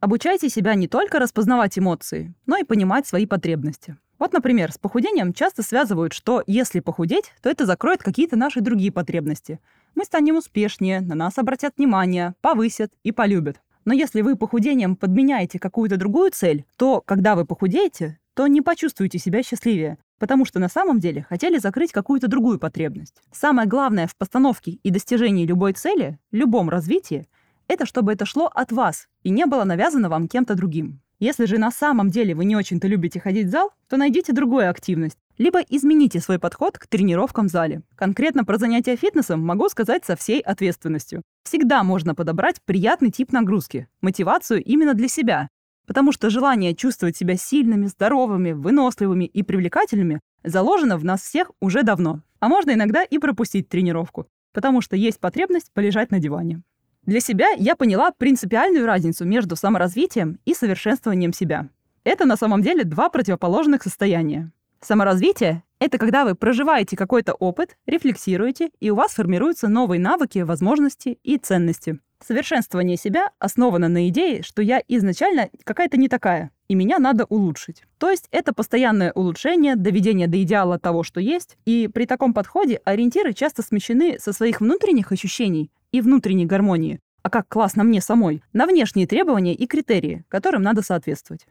Обучайте 0.00 0.48
себя 0.48 0.74
не 0.74 0.88
только 0.88 1.18
распознавать 1.18 1.78
эмоции, 1.78 2.34
но 2.46 2.56
и 2.56 2.64
понимать 2.64 3.06
свои 3.06 3.26
потребности. 3.26 3.98
Вот, 4.18 4.32
например, 4.32 4.72
с 4.72 4.78
похудением 4.78 5.34
часто 5.34 5.62
связывают, 5.62 6.14
что 6.14 6.42
если 6.46 6.80
похудеть, 6.80 7.30
то 7.42 7.50
это 7.50 7.66
закроет 7.66 8.02
какие-то 8.02 8.36
наши 8.36 8.62
другие 8.62 8.90
потребности. 8.90 9.60
Мы 9.94 10.06
станем 10.06 10.36
успешнее, 10.36 11.02
на 11.02 11.14
нас 11.14 11.36
обратят 11.36 11.74
внимание, 11.76 12.34
повысят 12.40 12.90
и 13.02 13.12
полюбят. 13.12 13.60
Но 13.84 13.92
если 13.92 14.22
вы 14.22 14.36
похудением 14.36 14.96
подменяете 14.96 15.58
какую-то 15.58 15.98
другую 15.98 16.30
цель, 16.30 16.64
то 16.78 17.02
когда 17.04 17.36
вы 17.36 17.44
похудеете, 17.44 18.18
то 18.34 18.46
не 18.46 18.62
почувствуете 18.62 19.18
себя 19.18 19.42
счастливее, 19.42 19.98
потому 20.22 20.44
что 20.44 20.60
на 20.60 20.68
самом 20.68 21.00
деле 21.00 21.26
хотели 21.28 21.58
закрыть 21.58 21.90
какую-то 21.90 22.28
другую 22.28 22.60
потребность. 22.60 23.20
Самое 23.32 23.66
главное 23.66 24.06
в 24.06 24.14
постановке 24.14 24.78
и 24.84 24.90
достижении 24.90 25.44
любой 25.44 25.72
цели, 25.72 26.16
любом 26.30 26.68
развитии, 26.68 27.26
это 27.66 27.86
чтобы 27.86 28.12
это 28.12 28.24
шло 28.24 28.46
от 28.46 28.70
вас 28.70 29.08
и 29.24 29.30
не 29.30 29.46
было 29.46 29.64
навязано 29.64 30.08
вам 30.08 30.28
кем-то 30.28 30.54
другим. 30.54 31.00
Если 31.18 31.44
же 31.46 31.58
на 31.58 31.72
самом 31.72 32.10
деле 32.10 32.36
вы 32.36 32.44
не 32.44 32.54
очень-то 32.54 32.86
любите 32.86 33.18
ходить 33.18 33.48
в 33.48 33.50
зал, 33.50 33.70
то 33.88 33.96
найдите 33.96 34.32
другую 34.32 34.70
активность, 34.70 35.18
либо 35.38 35.58
измените 35.58 36.20
свой 36.20 36.38
подход 36.38 36.78
к 36.78 36.86
тренировкам 36.86 37.48
в 37.48 37.50
зале. 37.50 37.82
Конкретно 37.96 38.44
про 38.44 38.58
занятия 38.58 38.94
фитнесом 38.94 39.44
могу 39.44 39.68
сказать 39.70 40.04
со 40.04 40.14
всей 40.14 40.38
ответственностью. 40.38 41.22
Всегда 41.42 41.82
можно 41.82 42.14
подобрать 42.14 42.62
приятный 42.64 43.10
тип 43.10 43.32
нагрузки, 43.32 43.88
мотивацию 44.00 44.62
именно 44.62 44.94
для 44.94 45.08
себя, 45.08 45.48
потому 45.92 46.10
что 46.10 46.30
желание 46.30 46.74
чувствовать 46.74 47.18
себя 47.18 47.36
сильными, 47.36 47.84
здоровыми, 47.84 48.52
выносливыми 48.52 49.26
и 49.26 49.42
привлекательными 49.42 50.20
заложено 50.42 50.96
в 50.96 51.04
нас 51.04 51.20
всех 51.20 51.50
уже 51.60 51.82
давно. 51.82 52.22
А 52.40 52.48
можно 52.48 52.70
иногда 52.70 53.02
и 53.02 53.18
пропустить 53.18 53.68
тренировку, 53.68 54.26
потому 54.54 54.80
что 54.80 54.96
есть 54.96 55.20
потребность 55.20 55.70
полежать 55.74 56.10
на 56.10 56.18
диване. 56.18 56.62
Для 57.04 57.20
себя 57.20 57.50
я 57.58 57.76
поняла 57.76 58.10
принципиальную 58.10 58.86
разницу 58.86 59.26
между 59.26 59.54
саморазвитием 59.54 60.38
и 60.46 60.54
совершенствованием 60.54 61.34
себя. 61.34 61.68
Это 62.04 62.24
на 62.24 62.38
самом 62.38 62.62
деле 62.62 62.84
два 62.84 63.10
противоположных 63.10 63.82
состояния. 63.82 64.50
Саморазвитие— 64.84 65.62
это 65.78 65.96
когда 65.96 66.24
вы 66.24 66.34
проживаете 66.34 66.96
какой-то 66.96 67.34
опыт, 67.34 67.76
рефлексируете, 67.86 68.70
и 68.80 68.90
у 68.90 68.96
вас 68.96 69.12
формируются 69.12 69.68
новые 69.68 70.00
навыки, 70.00 70.40
возможности 70.40 71.20
и 71.22 71.38
ценности. 71.38 72.00
Совершенствование 72.20 72.96
себя 72.96 73.30
основано 73.38 73.88
на 73.88 74.08
идее, 74.08 74.42
что 74.42 74.60
я 74.60 74.82
изначально 74.88 75.50
какая-то 75.64 75.96
не 75.96 76.08
такая, 76.08 76.50
и 76.66 76.74
меня 76.74 76.98
надо 76.98 77.24
улучшить. 77.26 77.84
То 77.98 78.10
есть 78.10 78.26
это 78.32 78.52
постоянное 78.52 79.12
улучшение, 79.12 79.76
доведение 79.76 80.26
до 80.26 80.42
идеала 80.42 80.80
того, 80.80 81.04
что 81.04 81.20
есть, 81.20 81.56
и 81.64 81.88
при 81.92 82.04
таком 82.04 82.34
подходе 82.34 82.80
ориентиры 82.84 83.34
часто 83.34 83.62
смещены 83.62 84.18
со 84.18 84.32
своих 84.32 84.60
внутренних 84.60 85.12
ощущений 85.12 85.70
и 85.92 86.00
внутренней 86.00 86.46
гармонии, 86.46 86.98
а 87.22 87.30
как 87.30 87.48
классно 87.48 87.84
мне 87.84 88.00
самой, 88.00 88.42
на 88.52 88.66
внешние 88.66 89.06
требования 89.06 89.54
и 89.54 89.66
критерии, 89.66 90.24
которым 90.28 90.62
надо 90.62 90.82
соответствовать. 90.82 91.46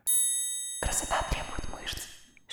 Красота 0.82 1.16
требует. 1.30 1.51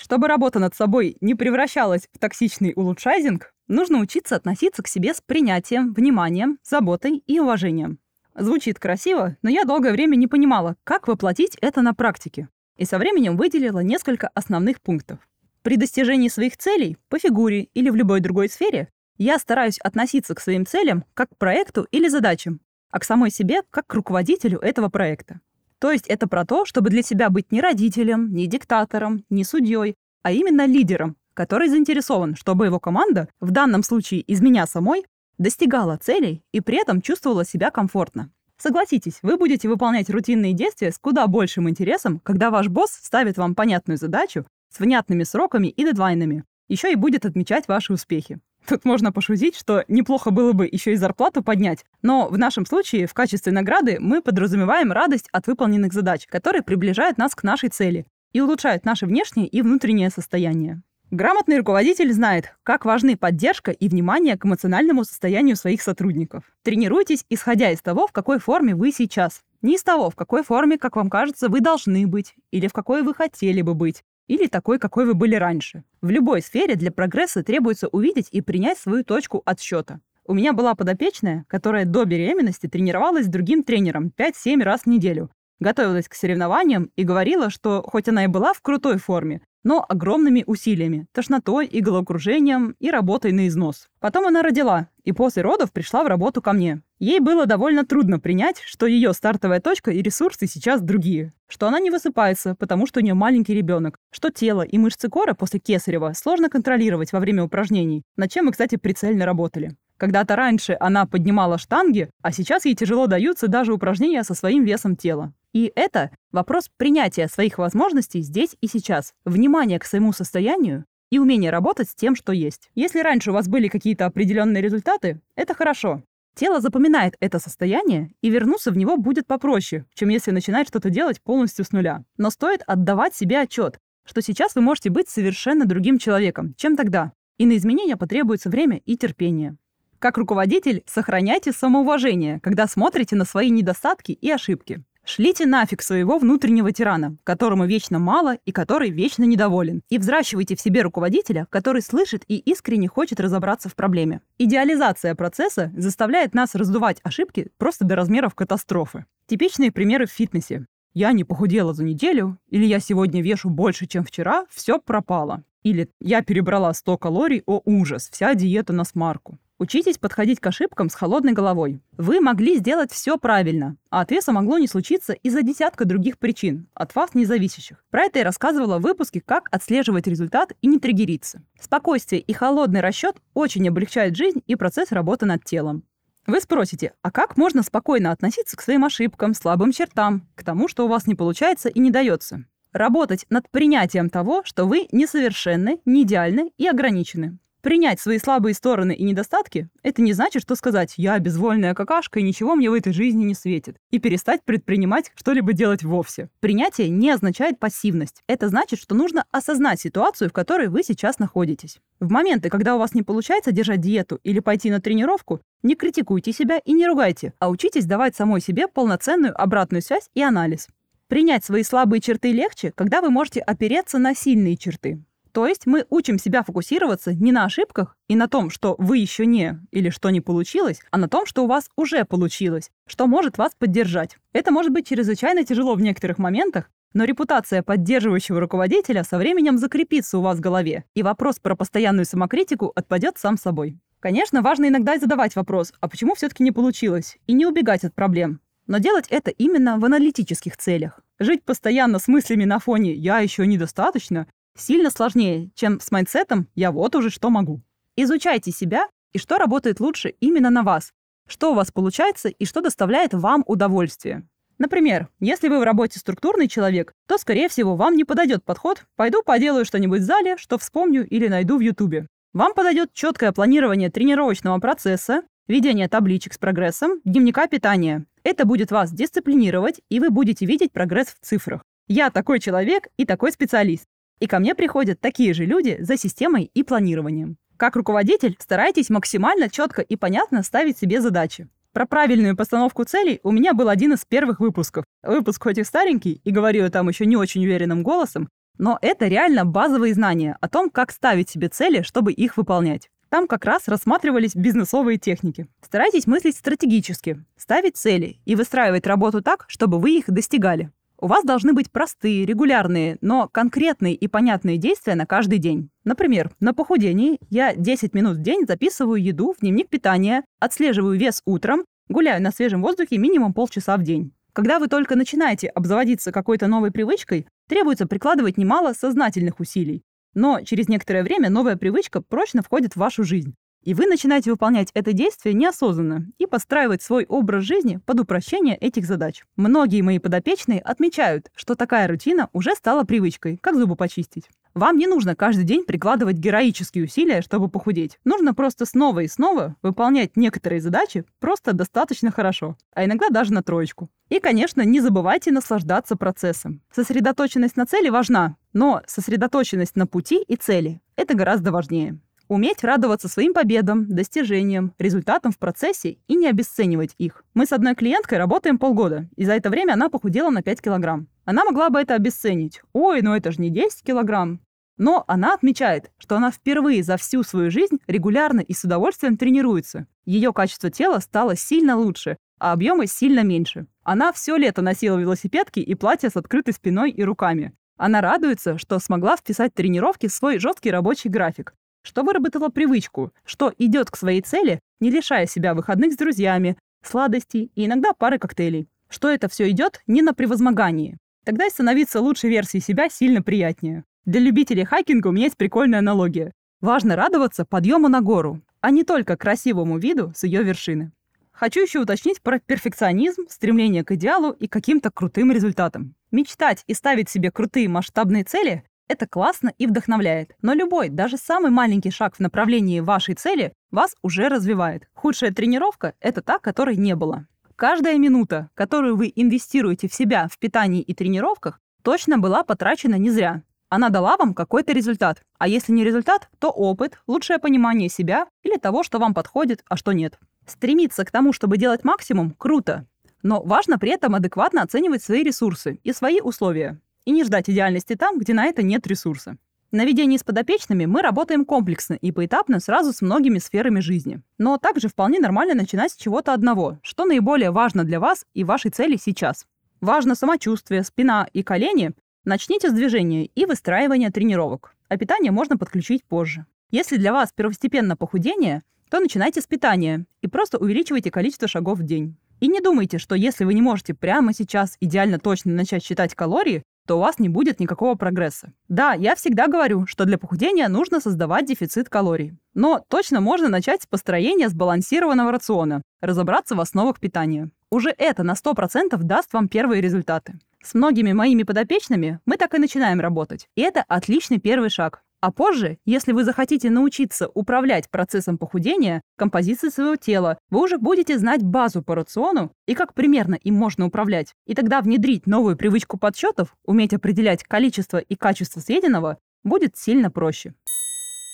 Чтобы 0.09 0.27
работа 0.27 0.57
над 0.57 0.73
собой 0.73 1.17
не 1.21 1.35
превращалась 1.35 2.07
в 2.11 2.17
токсичный 2.17 2.73
улучшайзинг, 2.75 3.53
нужно 3.67 3.99
учиться 3.99 4.35
относиться 4.35 4.81
к 4.81 4.87
себе 4.87 5.13
с 5.13 5.21
принятием, 5.21 5.93
вниманием, 5.93 6.57
заботой 6.63 7.21
и 7.27 7.39
уважением. 7.39 7.99
Звучит 8.33 8.79
красиво, 8.79 9.37
но 9.43 9.51
я 9.51 9.65
долгое 9.65 9.91
время 9.91 10.15
не 10.15 10.25
понимала, 10.25 10.77
как 10.83 11.07
воплотить 11.07 11.57
это 11.61 11.83
на 11.83 11.93
практике. 11.93 12.49
И 12.75 12.85
со 12.85 12.97
временем 12.97 13.37
выделила 13.37 13.81
несколько 13.81 14.29
основных 14.29 14.81
пунктов. 14.81 15.19
При 15.61 15.75
достижении 15.75 16.27
своих 16.27 16.57
целей, 16.57 16.97
по 17.09 17.19
фигуре 17.19 17.65
или 17.75 17.91
в 17.91 17.95
любой 17.95 18.19
другой 18.19 18.49
сфере, 18.49 18.87
я 19.19 19.37
стараюсь 19.37 19.77
относиться 19.77 20.33
к 20.33 20.41
своим 20.41 20.65
целям 20.65 21.05
как 21.13 21.29
к 21.29 21.37
проекту 21.37 21.85
или 21.91 22.07
задачам, 22.07 22.61
а 22.89 22.97
к 22.97 23.03
самой 23.03 23.29
себе 23.29 23.61
как 23.69 23.85
к 23.85 23.93
руководителю 23.93 24.57
этого 24.57 24.89
проекта. 24.89 25.39
То 25.79 25.91
есть 25.91 26.07
это 26.07 26.27
про 26.27 26.45
то, 26.45 26.65
чтобы 26.65 26.89
для 26.89 27.01
себя 27.01 27.29
быть 27.29 27.51
не 27.51 27.61
родителем, 27.61 28.33
не 28.33 28.47
диктатором, 28.47 29.23
не 29.29 29.43
судьей, 29.43 29.95
а 30.23 30.31
именно 30.31 30.65
лидером, 30.65 31.15
который 31.33 31.69
заинтересован, 31.69 32.35
чтобы 32.35 32.65
его 32.65 32.79
команда, 32.79 33.29
в 33.39 33.51
данном 33.51 33.83
случае 33.83 34.21
из 34.21 34.41
меня 34.41 34.67
самой, 34.67 35.05
достигала 35.37 35.97
целей 35.97 36.43
и 36.51 36.59
при 36.59 36.81
этом 36.81 37.01
чувствовала 37.01 37.45
себя 37.45 37.71
комфортно. 37.71 38.29
Согласитесь, 38.57 39.19
вы 39.21 39.37
будете 39.37 39.69
выполнять 39.69 40.09
рутинные 40.09 40.51
действия 40.51 40.91
с 40.91 40.97
куда 40.97 41.27
большим 41.27 41.69
интересом, 41.69 42.19
когда 42.19 42.51
ваш 42.51 42.67
босс 42.67 42.91
ставит 42.91 43.37
вам 43.37 43.55
понятную 43.55 43.97
задачу 43.97 44.45
с 44.69 44.79
внятными 44.79 45.23
сроками 45.23 45.67
и 45.67 45.85
дедлайнами, 45.85 46.43
еще 46.67 46.91
и 46.91 46.95
будет 46.95 47.25
отмечать 47.25 47.69
ваши 47.69 47.93
успехи. 47.93 48.41
Тут 48.69 48.85
можно 48.85 49.11
пошутить, 49.11 49.57
что 49.57 49.83
неплохо 49.87 50.29
было 50.29 50.53
бы 50.53 50.69
еще 50.71 50.93
и 50.93 50.95
зарплату 50.95 51.41
поднять, 51.41 51.85
но 52.03 52.27
в 52.27 52.37
нашем 52.37 52.67
случае 52.67 53.07
в 53.07 53.15
качестве 53.15 53.51
награды 53.51 53.97
мы 53.99 54.21
подразумеваем 54.21 54.91
радость 54.91 55.27
от 55.31 55.47
выполненных 55.47 55.91
задач, 55.91 56.27
которые 56.27 56.61
приближают 56.61 57.17
нас 57.17 57.33
к 57.33 57.41
нашей 57.41 57.69
цели 57.69 58.05
и 58.31 58.41
улучшают 58.41 58.85
наше 58.85 59.07
внешнее 59.07 59.47
и 59.47 59.63
внутреннее 59.63 60.11
состояние. 60.11 60.83
Грамотный 61.09 61.57
руководитель 61.57 62.13
знает, 62.13 62.53
как 62.61 62.85
важны 62.85 63.17
поддержка 63.17 63.71
и 63.71 63.89
внимание 63.89 64.37
к 64.37 64.45
эмоциональному 64.45 65.03
состоянию 65.03 65.55
своих 65.55 65.81
сотрудников. 65.81 66.43
Тренируйтесь, 66.61 67.25
исходя 67.27 67.71
из 67.71 67.81
того, 67.81 68.05
в 68.05 68.11
какой 68.11 68.37
форме 68.37 68.75
вы 68.75 68.91
сейчас. 68.91 69.41
Не 69.63 69.77
из 69.77 69.83
того, 69.83 70.11
в 70.11 70.15
какой 70.15 70.43
форме, 70.43 70.77
как 70.77 70.95
вам 70.95 71.09
кажется, 71.09 71.49
вы 71.49 71.61
должны 71.61 72.05
быть, 72.05 72.35
или 72.51 72.67
в 72.67 72.73
какой 72.73 73.01
вы 73.01 73.15
хотели 73.15 73.63
бы 73.63 73.73
быть, 73.73 74.03
или 74.29 74.47
такой, 74.47 74.79
какой 74.79 75.05
вы 75.05 75.15
были 75.15 75.35
раньше. 75.35 75.83
В 76.01 76.09
любой 76.09 76.41
сфере 76.41 76.75
для 76.75 76.91
прогресса 76.91 77.43
требуется 77.43 77.89
увидеть 77.89 78.29
и 78.31 78.39
принять 78.39 78.77
свою 78.77 79.03
точку 79.03 79.41
отсчета. 79.43 79.99
У 80.25 80.33
меня 80.33 80.53
была 80.53 80.75
подопечная, 80.75 81.45
которая 81.47 81.85
до 81.85 82.05
беременности 82.05 82.67
тренировалась 82.67 83.25
с 83.25 83.29
другим 83.29 83.63
тренером 83.63 84.13
5-7 84.15 84.63
раз 84.63 84.81
в 84.81 84.85
неделю, 84.85 85.31
готовилась 85.59 86.07
к 86.07 86.13
соревнованиям 86.13 86.91
и 86.95 87.03
говорила, 87.03 87.49
что 87.49 87.81
хоть 87.81 88.07
она 88.07 88.25
и 88.25 88.27
была 88.27 88.53
в 88.53 88.61
крутой 88.61 88.99
форме, 88.99 89.41
но 89.63 89.83
огромными 89.89 90.43
усилиями, 90.45 91.07
тошнотой 91.11 91.65
и 91.65 91.81
головокружением 91.81 92.75
и 92.79 92.91
работой 92.91 93.31
на 93.31 93.47
износ. 93.47 93.87
Потом 93.99 94.27
она 94.27 94.43
родила, 94.43 94.89
и 95.03 95.11
после 95.11 95.41
родов 95.41 95.71
пришла 95.71 96.03
в 96.03 96.07
работу 96.07 96.43
ко 96.43 96.53
мне. 96.53 96.83
Ей 96.99 97.21
было 97.21 97.45
довольно 97.45 97.85
трудно 97.85 98.19
принять, 98.19 98.61
что 98.65 98.85
ее 98.85 99.13
стартовая 99.13 99.61
точка 99.61 99.91
и 99.91 100.01
ресурсы 100.01 100.47
сейчас 100.47 100.81
другие. 100.81 101.31
Что 101.47 101.67
она 101.67 101.79
не 101.79 101.91
высыпается, 101.91 102.55
потому 102.55 102.87
что 102.87 102.99
у 102.99 103.03
нее 103.03 103.13
маленький 103.13 103.53
ребенок. 103.53 103.97
Что 104.11 104.29
тело 104.29 104.63
и 104.63 104.77
мышцы 104.77 105.07
кора 105.07 105.33
после 105.33 105.61
кесарева 105.61 106.11
сложно 106.13 106.49
контролировать 106.49 107.13
во 107.13 107.21
время 107.21 107.45
упражнений, 107.45 108.03
над 108.17 108.29
чем 108.31 108.45
мы, 108.45 108.51
кстати, 108.51 108.75
прицельно 108.75 109.25
работали. 109.25 109.77
Когда-то 109.95 110.35
раньше 110.35 110.75
она 110.77 111.05
поднимала 111.05 111.57
штанги, 111.57 112.09
а 112.21 112.33
сейчас 112.33 112.65
ей 112.65 112.75
тяжело 112.75 113.07
даются 113.07 113.47
даже 113.47 113.73
упражнения 113.73 114.23
со 114.23 114.33
своим 114.33 114.65
весом 114.65 114.97
тела. 114.97 115.33
И 115.53 115.71
это 115.75 116.11
вопрос 116.33 116.69
принятия 116.75 117.27
своих 117.27 117.57
возможностей 117.57 118.21
здесь 118.21 118.57
и 118.59 118.67
сейчас, 118.67 119.13
внимания 119.23 119.79
к 119.79 119.85
своему 119.85 120.11
состоянию 120.11 120.83
и 121.11 121.19
умение 121.19 121.49
работать 121.49 121.89
с 121.89 121.95
тем, 121.95 122.15
что 122.15 122.33
есть. 122.33 122.69
Если 122.75 122.99
раньше 122.99 123.31
у 123.31 123.33
вас 123.33 123.47
были 123.47 123.67
какие-то 123.67 124.05
определенные 124.05 124.61
результаты, 124.61 125.21
это 125.35 125.53
хорошо. 125.53 126.03
Тело 126.35 126.61
запоминает 126.61 127.15
это 127.19 127.39
состояние, 127.39 128.11
и 128.21 128.29
вернуться 128.29 128.71
в 128.71 128.77
него 128.77 128.97
будет 128.97 129.27
попроще, 129.27 129.85
чем 129.93 130.09
если 130.09 130.31
начинать 130.31 130.67
что-то 130.67 130.89
делать 130.89 131.21
полностью 131.21 131.65
с 131.65 131.71
нуля. 131.71 132.03
Но 132.17 132.29
стоит 132.29 132.61
отдавать 132.65 133.13
себе 133.13 133.39
отчет, 133.41 133.79
что 134.05 134.21
сейчас 134.21 134.55
вы 134.55 134.61
можете 134.61 134.89
быть 134.89 135.09
совершенно 135.09 135.65
другим 135.65 135.97
человеком, 135.99 136.53
чем 136.55 136.75
тогда, 136.75 137.11
и 137.37 137.45
на 137.45 137.57
изменения 137.57 137.97
потребуется 137.97 138.49
время 138.49 138.77
и 138.85 138.97
терпение. 138.97 139.57
Как 139.99 140.17
руководитель, 140.17 140.83
сохраняйте 140.85 141.51
самоуважение, 141.51 142.39
когда 142.39 142.67
смотрите 142.67 143.17
на 143.17 143.25
свои 143.25 143.49
недостатки 143.49 144.13
и 144.13 144.31
ошибки. 144.31 144.83
Шлите 145.11 145.47
нафиг 145.47 145.81
своего 145.81 146.19
внутреннего 146.19 146.71
тирана, 146.71 147.17
которому 147.23 147.65
вечно 147.65 147.97
мало 147.97 148.35
и 148.45 148.51
который 148.51 148.91
вечно 148.91 149.23
недоволен. 149.23 149.81
И 149.89 149.97
взращивайте 149.97 150.55
в 150.55 150.61
себе 150.61 150.83
руководителя, 150.83 151.47
который 151.49 151.81
слышит 151.81 152.23
и 152.27 152.37
искренне 152.37 152.87
хочет 152.87 153.19
разобраться 153.19 153.69
в 153.69 153.75
проблеме. 153.75 154.21
Идеализация 154.37 155.15
процесса 155.15 155.71
заставляет 155.75 156.35
нас 156.35 156.53
раздувать 156.53 156.99
ошибки 157.01 157.47
просто 157.57 157.85
до 157.85 157.95
размеров 157.95 158.35
катастрофы. 158.35 159.05
Типичные 159.25 159.71
примеры 159.71 160.05
в 160.05 160.11
фитнесе. 160.11 160.67
Я 160.93 161.11
не 161.11 161.23
похудела 161.23 161.73
за 161.73 161.83
неделю, 161.83 162.37
или 162.51 162.67
я 162.67 162.79
сегодня 162.79 163.23
вешу 163.23 163.49
больше, 163.49 163.87
чем 163.87 164.03
вчера, 164.05 164.45
все 164.51 164.77
пропало. 164.77 165.43
Или 165.63 165.89
я 165.99 166.21
перебрала 166.21 166.71
100 166.71 166.99
калорий, 166.99 167.41
о 167.47 167.63
ужас, 167.65 168.11
вся 168.11 168.35
диета 168.35 168.73
на 168.73 168.83
смарку. 168.83 169.39
Учитесь 169.61 169.97
подходить 169.97 170.39
к 170.39 170.47
ошибкам 170.47 170.89
с 170.89 170.95
холодной 170.95 171.33
головой. 171.33 171.81
Вы 171.97 172.21
могли 172.21 172.57
сделать 172.57 172.93
все 172.93 173.17
правильно, 173.17 173.75
а 173.89 173.99
отвеса 173.99 174.31
могло 174.31 174.57
не 174.57 174.67
случиться 174.67 175.11
из-за 175.11 175.41
десятка 175.41 175.83
других 175.83 176.17
причин, 176.17 176.69
от 176.73 176.95
вас 176.95 177.13
независящих. 177.13 177.83
Про 177.91 178.03
это 178.03 178.19
я 178.19 178.25
рассказывала 178.25 178.79
в 178.79 178.83
выпуске 178.83 179.19
«Как 179.19 179.49
отслеживать 179.51 180.07
результат 180.07 180.53
и 180.61 180.67
не 180.67 180.79
триггериться». 180.79 181.43
Спокойствие 181.59 182.21
и 182.21 182.31
холодный 182.31 182.79
расчет 182.79 183.17
очень 183.33 183.67
облегчают 183.67 184.15
жизнь 184.15 184.41
и 184.47 184.55
процесс 184.55 184.93
работы 184.93 185.25
над 185.25 185.43
телом. 185.43 185.83
Вы 186.25 186.39
спросите, 186.39 186.93
а 187.01 187.11
как 187.11 187.35
можно 187.35 187.61
спокойно 187.61 188.13
относиться 188.13 188.55
к 188.55 188.61
своим 188.61 188.85
ошибкам, 188.85 189.33
слабым 189.33 189.73
чертам, 189.73 190.25
к 190.35 190.43
тому, 190.45 190.69
что 190.69 190.85
у 190.85 190.87
вас 190.87 191.05
не 191.05 191.15
получается 191.15 191.67
и 191.67 191.79
не 191.79 191.91
дается? 191.91 192.45
Работать 192.71 193.25
над 193.29 193.49
принятием 193.51 194.09
того, 194.09 194.41
что 194.45 194.67
вы 194.67 194.87
несовершенны, 194.93 195.81
не 195.83 196.03
идеальны 196.03 196.53
и 196.57 196.65
ограничены. 196.65 197.39
Принять 197.61 197.99
свои 197.99 198.19
слабые 198.19 198.53
стороны 198.53 198.93
и 198.93 199.03
недостатки– 199.03 199.67
это 199.83 200.01
не 200.01 200.13
значит, 200.13 200.43
что 200.43 200.55
сказать 200.55 200.93
«я 200.95 201.19
безвольная 201.19 201.73
какашка 201.73 202.21
и 202.21 202.23
ничего 202.23 202.55
мне 202.55 202.69
в 202.69 202.73
этой 202.73 202.93
жизни 202.93 203.25
не 203.25 203.33
светит» 203.33 203.75
и 203.91 203.99
перестать 203.99 204.45
предпринимать 204.45 205.11
что-либо 205.13 205.51
делать 205.51 205.83
вовсе. 205.83 206.29
Принятие 206.39 206.87
не 206.87 207.11
означает 207.11 207.59
пассивность. 207.59 208.23
Это 208.27 208.47
значит, 208.47 208.79
что 208.79 208.95
нужно 208.95 209.25
осознать 209.31 209.81
ситуацию, 209.81 210.29
в 210.29 210.33
которой 210.33 210.69
вы 210.69 210.83
сейчас 210.83 211.19
находитесь. 211.19 211.79
В 211.99 212.09
моменты, 212.09 212.49
когда 212.49 212.75
у 212.75 212.79
вас 212.79 212.93
не 212.93 213.03
получается 213.03 213.51
держать 213.51 213.81
диету 213.81 214.21
или 214.23 214.39
пойти 214.39 214.71
на 214.71 214.79
тренировку, 214.79 215.41
не 215.61 215.75
критикуйте 215.75 216.31
себя 216.31 216.59
и 216.63 216.71
не 216.71 216.87
ругайте, 216.87 217.33
а 217.39 217.49
учитесь 217.49 217.85
давать 217.85 218.15
самой 218.15 218.39
себе 218.39 218.69
полноценную 218.69 219.37
обратную 219.37 219.81
связь 219.81 220.09
и 220.13 220.21
анализ. 220.21 220.69
Принять 221.09 221.43
свои 221.43 221.63
слабые 221.63 221.99
черты 221.99 222.31
легче, 222.31 222.71
когда 222.73 223.01
вы 223.01 223.09
можете 223.09 223.41
опереться 223.41 223.97
на 223.97 224.15
сильные 224.15 224.55
черты. 224.55 225.03
То 225.39 225.47
есть 225.47 225.65
мы 225.65 225.85
учим 225.89 226.19
себя 226.19 226.43
фокусироваться 226.43 227.13
не 227.13 227.31
на 227.31 227.45
ошибках 227.45 227.95
и 228.09 228.17
на 228.17 228.27
том, 228.27 228.49
что 228.49 228.75
вы 228.77 228.97
еще 228.97 229.25
не 229.25 229.57
или 229.71 229.89
что 229.89 230.09
не 230.09 230.19
получилось, 230.19 230.81
а 230.91 230.97
на 230.97 231.07
том, 231.07 231.25
что 231.25 231.45
у 231.45 231.47
вас 231.47 231.69
уже 231.77 232.03
получилось, 232.03 232.71
что 232.85 233.07
может 233.07 233.37
вас 233.37 233.53
поддержать. 233.57 234.17
Это 234.33 234.51
может 234.51 234.73
быть 234.73 234.89
чрезвычайно 234.89 235.45
тяжело 235.45 235.75
в 235.75 235.81
некоторых 235.81 236.17
моментах, 236.17 236.69
но 236.91 237.05
репутация 237.05 237.63
поддерживающего 237.63 238.41
руководителя 238.41 239.05
со 239.05 239.17
временем 239.17 239.57
закрепится 239.57 240.17
у 240.17 240.21
вас 240.21 240.39
в 240.39 240.41
голове, 240.41 240.83
и 240.93 241.03
вопрос 241.03 241.39
про 241.39 241.55
постоянную 241.55 242.03
самокритику 242.03 242.73
отпадет 242.75 243.17
сам 243.17 243.37
собой. 243.37 243.79
Конечно, 244.01 244.41
важно 244.41 244.67
иногда 244.67 244.99
задавать 244.99 245.37
вопрос, 245.37 245.71
а 245.79 245.87
почему 245.87 246.15
все-таки 246.15 246.43
не 246.43 246.51
получилось, 246.51 247.17
и 247.27 247.33
не 247.33 247.45
убегать 247.45 247.85
от 247.85 247.95
проблем. 247.95 248.41
Но 248.67 248.79
делать 248.79 249.07
это 249.09 249.31
именно 249.31 249.79
в 249.79 249.85
аналитических 249.85 250.57
целях. 250.57 250.99
Жить 251.17 251.43
постоянно 251.43 251.97
с 251.97 252.09
мыслями 252.09 252.43
на 252.43 252.59
фоне 252.59 252.93
«я 252.93 253.19
еще 253.19 253.47
недостаточно» 253.47 254.27
сильно 254.59 254.89
сложнее, 254.89 255.51
чем 255.55 255.79
с 255.79 255.91
mindset 255.91 256.35
ом 256.35 256.47
«я 256.55 256.71
вот 256.71 256.95
уже 256.95 257.09
что 257.09 257.29
могу». 257.29 257.61
Изучайте 257.95 258.51
себя 258.51 258.87
и 259.13 259.17
что 259.17 259.37
работает 259.37 259.79
лучше 259.79 260.09
именно 260.19 260.49
на 260.49 260.63
вас, 260.63 260.91
что 261.27 261.51
у 261.51 261.55
вас 261.55 261.71
получается 261.71 262.29
и 262.29 262.45
что 262.45 262.61
доставляет 262.61 263.13
вам 263.13 263.43
удовольствие. 263.47 264.27
Например, 264.57 265.07
если 265.21 265.47
вы 265.47 265.59
в 265.59 265.63
работе 265.63 265.99
структурный 265.99 266.49
человек, 266.49 266.91
то, 267.07 267.17
скорее 267.17 267.47
всего, 267.47 267.75
вам 267.75 267.95
не 267.95 268.03
подойдет 268.03 268.43
подход 268.43 268.85
«пойду 268.97 269.23
поделаю 269.23 269.63
что-нибудь 269.63 270.01
в 270.01 270.05
зале, 270.05 270.35
что 270.37 270.57
вспомню 270.57 271.07
или 271.07 271.27
найду 271.27 271.57
в 271.57 271.61
Ютубе». 271.61 272.07
Вам 272.33 272.53
подойдет 272.53 272.93
четкое 272.93 273.31
планирование 273.31 273.89
тренировочного 273.89 274.59
процесса, 274.59 275.23
ведение 275.47 275.87
табличек 275.87 276.33
с 276.33 276.37
прогрессом, 276.37 276.99
дневника 277.05 277.47
питания. 277.47 278.05
Это 278.23 278.45
будет 278.45 278.69
вас 278.69 278.91
дисциплинировать, 278.91 279.81
и 279.89 279.99
вы 279.99 280.09
будете 280.09 280.45
видеть 280.45 280.71
прогресс 280.71 281.07
в 281.07 281.25
цифрах. 281.25 281.63
Я 281.87 282.11
такой 282.11 282.39
человек 282.39 282.89
и 282.97 283.05
такой 283.05 283.31
специалист. 283.31 283.85
И 284.19 284.27
ко 284.27 284.39
мне 284.39 284.55
приходят 284.55 284.99
такие 284.99 285.33
же 285.33 285.45
люди 285.45 285.77
за 285.79 285.97
системой 285.97 286.49
и 286.53 286.63
планированием. 286.63 287.37
Как 287.57 287.75
руководитель 287.75 288.37
старайтесь 288.39 288.89
максимально 288.89 289.49
четко 289.49 289.81
и 289.81 289.95
понятно 289.95 290.43
ставить 290.43 290.77
себе 290.77 291.01
задачи. 291.01 291.47
Про 291.73 291.85
правильную 291.85 292.35
постановку 292.35 292.83
целей 292.83 293.19
у 293.23 293.31
меня 293.31 293.53
был 293.53 293.69
один 293.69 293.93
из 293.93 294.03
первых 294.05 294.39
выпусков. 294.39 294.85
Выпуск 295.03 295.43
хоть 295.43 295.57
и 295.57 295.63
старенький, 295.63 296.21
и 296.23 296.31
говорю 296.31 296.69
там 296.69 296.89
еще 296.89 297.05
не 297.05 297.15
очень 297.15 297.43
уверенным 297.43 297.83
голосом, 297.83 298.27
но 298.57 298.77
это 298.81 299.07
реально 299.07 299.45
базовые 299.45 299.93
знания 299.93 300.37
о 300.41 300.49
том, 300.49 300.69
как 300.69 300.91
ставить 300.91 301.29
себе 301.29 301.47
цели, 301.47 301.81
чтобы 301.81 302.11
их 302.11 302.37
выполнять. 302.37 302.89
Там 303.09 303.27
как 303.27 303.45
раз 303.45 303.67
рассматривались 303.67 304.35
бизнесовые 304.35 304.97
техники. 304.97 305.47
Старайтесь 305.63 306.07
мыслить 306.07 306.37
стратегически, 306.37 307.23
ставить 307.37 307.77
цели 307.77 308.19
и 308.25 308.35
выстраивать 308.35 308.85
работу 308.85 309.21
так, 309.21 309.45
чтобы 309.47 309.79
вы 309.79 309.97
их 309.97 310.05
достигали. 310.07 310.71
У 311.01 311.07
вас 311.07 311.23
должны 311.23 311.53
быть 311.53 311.71
простые, 311.71 312.25
регулярные, 312.25 312.97
но 312.99 313.29
конкретные 313.29 313.95
и 313.95 314.07
понятные 314.09 314.57
действия 314.57 314.95
на 314.95 315.05
каждый 315.05 315.37
день. 315.37 315.69
Например, 315.85 316.31
на 316.41 316.53
похудении 316.53 317.19
я 317.29 317.55
10 317.55 317.93
минут 317.93 318.17
в 318.17 318.21
день 318.21 318.45
записываю 318.45 319.01
еду 319.01 319.33
в 319.33 319.39
дневник 319.39 319.69
питания, 319.69 320.25
отслеживаю 320.41 320.99
вес 320.99 321.21
утром, 321.25 321.63
гуляю 321.87 322.21
на 322.21 322.31
свежем 322.31 322.61
воздухе 322.61 322.97
минимум 322.97 323.33
полчаса 323.33 323.77
в 323.77 323.83
день. 323.83 324.11
Когда 324.33 324.59
вы 324.59 324.67
только 324.67 324.97
начинаете 324.97 325.47
обзаводиться 325.47 326.11
какой-то 326.11 326.47
новой 326.47 326.71
привычкой, 326.71 327.27
требуется 327.47 327.87
прикладывать 327.87 328.37
немало 328.37 328.73
сознательных 328.73 329.39
усилий. 329.39 329.83
Но 330.13 330.41
через 330.41 330.67
некоторое 330.67 331.03
время 331.03 331.29
новая 331.29 331.55
привычка 331.55 332.01
прочно 332.01 332.41
входит 332.41 332.73
в 332.73 332.77
вашу 332.77 333.05
жизнь. 333.05 333.35
И 333.63 333.73
вы 333.73 333.85
начинаете 333.87 334.31
выполнять 334.31 334.69
это 334.73 334.93
действие 334.93 335.35
неосознанно 335.35 336.07
и 336.17 336.25
подстраивать 336.25 336.81
свой 336.81 337.05
образ 337.05 337.43
жизни 337.43 337.79
под 337.85 337.99
упрощение 337.99 338.55
этих 338.55 338.85
задач. 338.85 339.23
Многие 339.35 339.81
мои 339.81 339.99
подопечные 339.99 340.59
отмечают, 340.59 341.29
что 341.35 341.55
такая 341.55 341.87
рутина 341.87 342.29
уже 342.33 342.55
стала 342.55 342.83
привычкой, 342.83 343.37
как 343.37 343.55
зубы 343.55 343.75
почистить. 343.75 344.29
Вам 344.55 344.77
не 344.77 344.87
нужно 344.87 345.15
каждый 345.15 345.45
день 345.45 345.63
прикладывать 345.63 346.17
героические 346.17 346.85
усилия, 346.85 347.21
чтобы 347.21 347.49
похудеть. 347.49 347.99
Нужно 348.03 348.33
просто 348.33 348.65
снова 348.65 349.01
и 349.01 349.07
снова 349.07 349.55
выполнять 349.61 350.17
некоторые 350.17 350.59
задачи 350.59 351.05
просто 351.19 351.53
достаточно 351.53 352.11
хорошо, 352.11 352.57
а 352.73 352.85
иногда 352.85 353.09
даже 353.09 353.31
на 353.31 353.43
троечку. 353.43 353.89
И, 354.09 354.19
конечно, 354.19 354.61
не 354.63 354.79
забывайте 354.81 355.31
наслаждаться 355.31 355.95
процессом. 355.95 356.61
Сосредоточенность 356.73 357.57
на 357.57 357.65
цели 357.65 357.89
важна, 357.89 358.37
но 358.53 358.81
сосредоточенность 358.87 359.75
на 359.75 359.85
пути 359.85 360.23
и 360.27 360.35
цели– 360.35 360.81
это 360.95 361.13
гораздо 361.13 361.51
важнее. 361.51 361.99
Уметь 362.29 362.63
радоваться 362.63 363.07
своим 363.07 363.33
победам, 363.33 363.87
достижениям, 363.87 364.75
результатам 364.77 365.31
в 365.31 365.39
процессе 365.39 365.97
и 366.07 366.15
не 366.15 366.27
обесценивать 366.27 366.93
их. 366.99 367.23
Мы 367.33 367.47
с 367.47 367.51
одной 367.51 367.73
клиенткой 367.73 368.19
работаем 368.19 368.59
полгода, 368.59 369.09
и 369.15 369.25
за 369.25 369.33
это 369.33 369.49
время 369.49 369.73
она 369.73 369.89
похудела 369.89 370.29
на 370.29 370.43
5 370.43 370.61
килограмм. 370.61 371.07
Она 371.25 371.43
могла 371.43 371.71
бы 371.71 371.79
это 371.79 371.95
обесценить. 371.95 372.61
Ой, 372.71 373.01
ну 373.01 373.15
это 373.15 373.31
же 373.31 373.41
не 373.41 373.49
10 373.49 373.81
килограмм. 373.81 374.41
Но 374.77 375.03
она 375.07 375.33
отмечает, 375.33 375.89
что 375.97 376.17
она 376.17 376.29
впервые 376.29 376.83
за 376.83 376.97
всю 376.97 377.23
свою 377.23 377.49
жизнь 377.49 377.79
регулярно 377.87 378.41
и 378.41 378.53
с 378.53 378.63
удовольствием 378.63 379.17
тренируется. 379.17 379.87
Ее 380.05 380.31
качество 380.31 380.69
тела 380.69 380.99
стало 380.99 381.35
сильно 381.35 381.77
лучше, 381.77 382.17
а 382.39 382.51
объемы 382.51 382.85
сильно 382.85 383.23
меньше. 383.23 383.65
Она 383.81 384.13
все 384.13 384.37
лето 384.37 384.61
носила 384.61 384.99
велосипедки 384.99 385.61
и 385.61 385.73
платья 385.73 386.11
с 386.11 386.15
открытой 386.15 386.53
спиной 386.53 386.91
и 386.91 387.03
руками. 387.03 387.53
Она 387.75 388.01
радуется, 388.01 388.59
что 388.59 388.77
смогла 388.77 389.17
вписать 389.17 389.55
тренировки 389.55 390.07
в 390.07 390.13
свой 390.13 390.37
жесткий 390.37 390.69
рабочий 390.69 391.09
график, 391.09 391.55
что 391.89 392.03
выработала 392.03 392.49
привычку, 392.49 393.11
что 393.25 393.51
идет 393.57 393.89
к 393.89 393.97
своей 393.97 394.21
цели, 394.21 394.59
не 394.79 394.91
лишая 394.91 395.25
себя 395.25 395.55
выходных 395.55 395.93
с 395.93 395.97
друзьями, 395.97 396.55
сладостей 396.83 397.51
и 397.55 397.65
иногда 397.65 397.93
пары 397.93 398.19
коктейлей. 398.19 398.69
Что 398.89 399.09
это 399.09 399.27
все 399.27 399.49
идет 399.49 399.81
не 399.87 400.03
на 400.03 400.13
превозмогании. 400.13 400.97
Тогда 401.25 401.47
и 401.47 401.49
становиться 401.49 401.99
лучшей 401.99 402.29
версией 402.29 402.61
себя 402.61 402.89
сильно 402.89 403.23
приятнее. 403.23 403.85
Для 404.05 404.21
любителей 404.21 404.65
хайкинга 404.65 405.07
у 405.07 405.11
меня 405.11 405.25
есть 405.25 405.37
прикольная 405.37 405.79
аналогия. 405.79 406.31
Важно 406.61 406.95
радоваться 406.95 407.43
подъему 407.43 407.87
на 407.87 408.01
гору, 408.01 408.39
а 408.61 408.69
не 408.69 408.83
только 408.83 409.17
красивому 409.17 409.79
виду 409.79 410.13
с 410.15 410.25
ее 410.25 410.43
вершины. 410.43 410.91
Хочу 411.31 411.59
еще 411.59 411.79
уточнить 411.79 412.21
про 412.21 412.39
перфекционизм, 412.39 413.25
стремление 413.29 413.83
к 413.83 413.93
идеалу 413.93 414.31
и 414.31 414.47
каким-то 414.47 414.91
крутым 414.91 415.31
результатам. 415.31 415.95
Мечтать 416.11 416.63
и 416.67 416.75
ставить 416.75 417.09
себе 417.09 417.31
крутые 417.31 417.67
масштабные 417.67 418.25
цели 418.25 418.63
это 418.89 419.07
классно 419.07 419.53
и 419.57 419.67
вдохновляет. 419.67 420.35
Но 420.41 420.53
любой, 420.53 420.89
даже 420.89 421.15
самый 421.15 421.51
маленький 421.51 421.91
шаг 421.91 422.15
в 422.15 422.19
направлении 422.19 422.81
вашей 422.81 423.13
цели 423.13 423.53
вас 423.71 423.95
уже 424.01 424.27
развивает. 424.27 424.89
Худшая 424.93 425.31
тренировка– 425.31 425.93
это 426.01 426.21
та, 426.21 426.39
которой 426.39 426.75
не 426.75 426.95
было. 426.95 427.27
Каждая 427.55 427.97
минута, 427.97 428.49
которую 428.55 428.97
вы 428.97 429.13
инвестируете 429.15 429.87
в 429.87 429.93
себя 429.93 430.27
в 430.29 430.39
питании 430.39 430.81
и 430.81 430.93
тренировках, 430.93 431.61
точно 431.83 432.17
была 432.17 432.43
потрачена 432.43 432.95
не 432.95 433.11
зря. 433.11 433.43
Она 433.69 433.89
дала 433.89 434.17
вам 434.17 434.33
какой-то 434.33 434.73
результат. 434.73 435.21
А 435.37 435.47
если 435.47 435.71
не 435.71 435.85
результат, 435.85 436.27
то 436.39 436.49
опыт, 436.49 436.99
лучшее 437.05 437.37
понимание 437.37 437.89
себя 437.89 438.27
или 438.41 438.57
того, 438.57 438.81
что 438.81 438.97
вам 438.97 439.13
подходит, 439.13 439.63
а 439.69 439.77
что 439.77 439.91
нет. 439.91 440.17
Стремиться 440.47 441.05
к 441.05 441.11
тому, 441.11 441.31
чтобы 441.31 441.57
делать 441.57 441.83
максимум, 441.83 442.31
круто. 442.31 442.87
Но 443.21 443.43
важно 443.43 443.77
при 443.77 443.91
этом 443.91 444.15
адекватно 444.15 444.63
оценивать 444.63 445.03
свои 445.03 445.23
ресурсы 445.23 445.79
и 445.83 445.93
свои 445.93 446.21
условия 446.21 446.79
и 447.09 447.11
не 447.11 447.23
ждать 447.23 447.49
идеальности 447.49 447.95
там, 447.95 448.19
где 448.19 448.35
на 448.35 448.45
это 448.45 448.61
нет 448.61 448.85
ресурса. 448.85 449.37
На 449.71 449.83
ведении 449.83 450.17
с 450.17 450.23
подопечными 450.23 450.85
мы 450.85 451.01
работаем 451.01 451.43
комплексно 451.43 451.95
и 451.95 452.11
поэтапно 452.11 452.59
сразу 452.59 452.93
с 452.93 453.01
многими 453.01 453.39
сферами 453.39 453.79
жизни. 453.79 454.21
Но 454.37 454.59
также 454.59 454.89
вполне 454.89 455.19
нормально 455.19 455.55
начинать 455.55 455.91
с 455.91 455.95
чего-то 455.95 456.35
одного, 456.35 456.77
что 456.83 457.05
наиболее 457.05 457.49
важно 457.49 457.83
для 457.83 457.99
вас 457.99 458.27
и 458.35 458.43
вашей 458.43 458.69
цели 458.69 458.95
сейчас. 458.95 459.47
Важно 459.81 460.13
самочувствие, 460.13 460.83
спина 460.83 461.27
и 461.33 461.41
колени. 461.41 461.93
Начните 462.25 462.69
с 462.69 462.73
движения 462.73 463.25
и 463.25 463.45
выстраивания 463.47 464.11
тренировок. 464.11 464.75
А 464.87 464.95
питание 464.95 465.31
можно 465.31 465.57
подключить 465.57 466.03
позже. 466.03 466.45
Если 466.69 466.97
для 466.97 467.11
вас 467.11 467.33
первостепенно 467.35 467.97
похудение, 467.97 468.61
то 468.91 468.99
начинайте 468.99 469.41
с 469.41 469.47
питания 469.47 470.05
и 470.21 470.27
просто 470.27 470.59
увеличивайте 470.59 471.09
количество 471.09 471.47
шагов 471.47 471.79
в 471.79 471.83
день. 471.83 472.17
И 472.39 472.47
не 472.47 472.61
думайте, 472.61 472.99
что 472.99 473.15
если 473.15 473.43
вы 473.43 473.53
не 473.53 473.61
можете 473.61 473.93
прямо 473.93 474.33
сейчас 474.33 474.77
идеально 474.79 475.19
точно 475.19 475.53
начать 475.53 475.83
считать 475.83 476.15
калории, 476.15 476.63
то 476.89 476.95
у 476.95 477.01
вас 477.01 477.19
не 477.19 477.29
будет 477.29 477.59
никакого 477.59 477.93
прогресса. 477.93 478.51
Да, 478.67 478.93
я 478.93 479.13
всегда 479.13 479.45
говорю, 479.45 479.85
что 479.85 480.05
для 480.05 480.17
похудения 480.17 480.67
нужно 480.67 480.99
создавать 480.99 481.45
дефицит 481.45 481.87
калорий. 481.87 482.33
Но 482.55 482.83
точно 482.87 483.21
можно 483.21 483.47
начать 483.47 483.83
с 483.83 483.85
построения 483.85 484.49
сбалансированного 484.49 485.31
рациона, 485.31 485.83
разобраться 486.01 486.55
в 486.55 486.59
основах 486.59 486.99
питания. 486.99 487.51
Уже 487.69 487.93
это 487.95 488.23
на 488.23 488.33
100% 488.33 488.97
даст 489.03 489.33
вам 489.33 489.49
первые 489.49 489.83
результаты. 489.83 490.39
С 490.63 490.73
многими 490.73 491.11
моими 491.11 491.43
подопечными 491.43 492.21
мы 492.25 492.37
так 492.37 492.55
и 492.55 492.57
начинаем 492.57 492.99
работать. 492.99 493.47
И 493.55 493.61
это 493.61 493.85
отличный 493.87 494.39
первый 494.39 494.71
шаг. 494.71 495.03
А 495.21 495.31
позже, 495.31 495.79
если 495.85 496.13
вы 496.13 496.23
захотите 496.23 496.69
научиться 496.69 497.27
управлять 497.27 497.89
процессом 497.89 498.37
похудения, 498.37 499.01
композицией 499.17 499.71
своего 499.71 499.97
тела, 499.97 500.37
вы 500.49 500.63
уже 500.63 500.77
будете 500.77 501.17
знать 501.17 501.43
базу 501.43 501.83
по 501.83 501.93
рациону 501.93 502.53
и 502.67 502.73
как 502.73 502.93
примерно 502.93 503.35
им 503.35 503.55
можно 503.55 503.85
управлять. 503.85 504.33
И 504.45 504.55
тогда 504.55 504.79
внедрить 504.79 505.27
новую 505.27 505.57
привычку 505.57 505.97
подсчетов, 505.97 506.55
уметь 506.63 506.93
определять 506.93 507.43
количество 507.43 507.97
и 507.97 508.15
качество 508.15 508.61
съеденного, 508.61 509.17
будет 509.43 509.75
сильно 509.75 510.09
проще. 510.09 510.53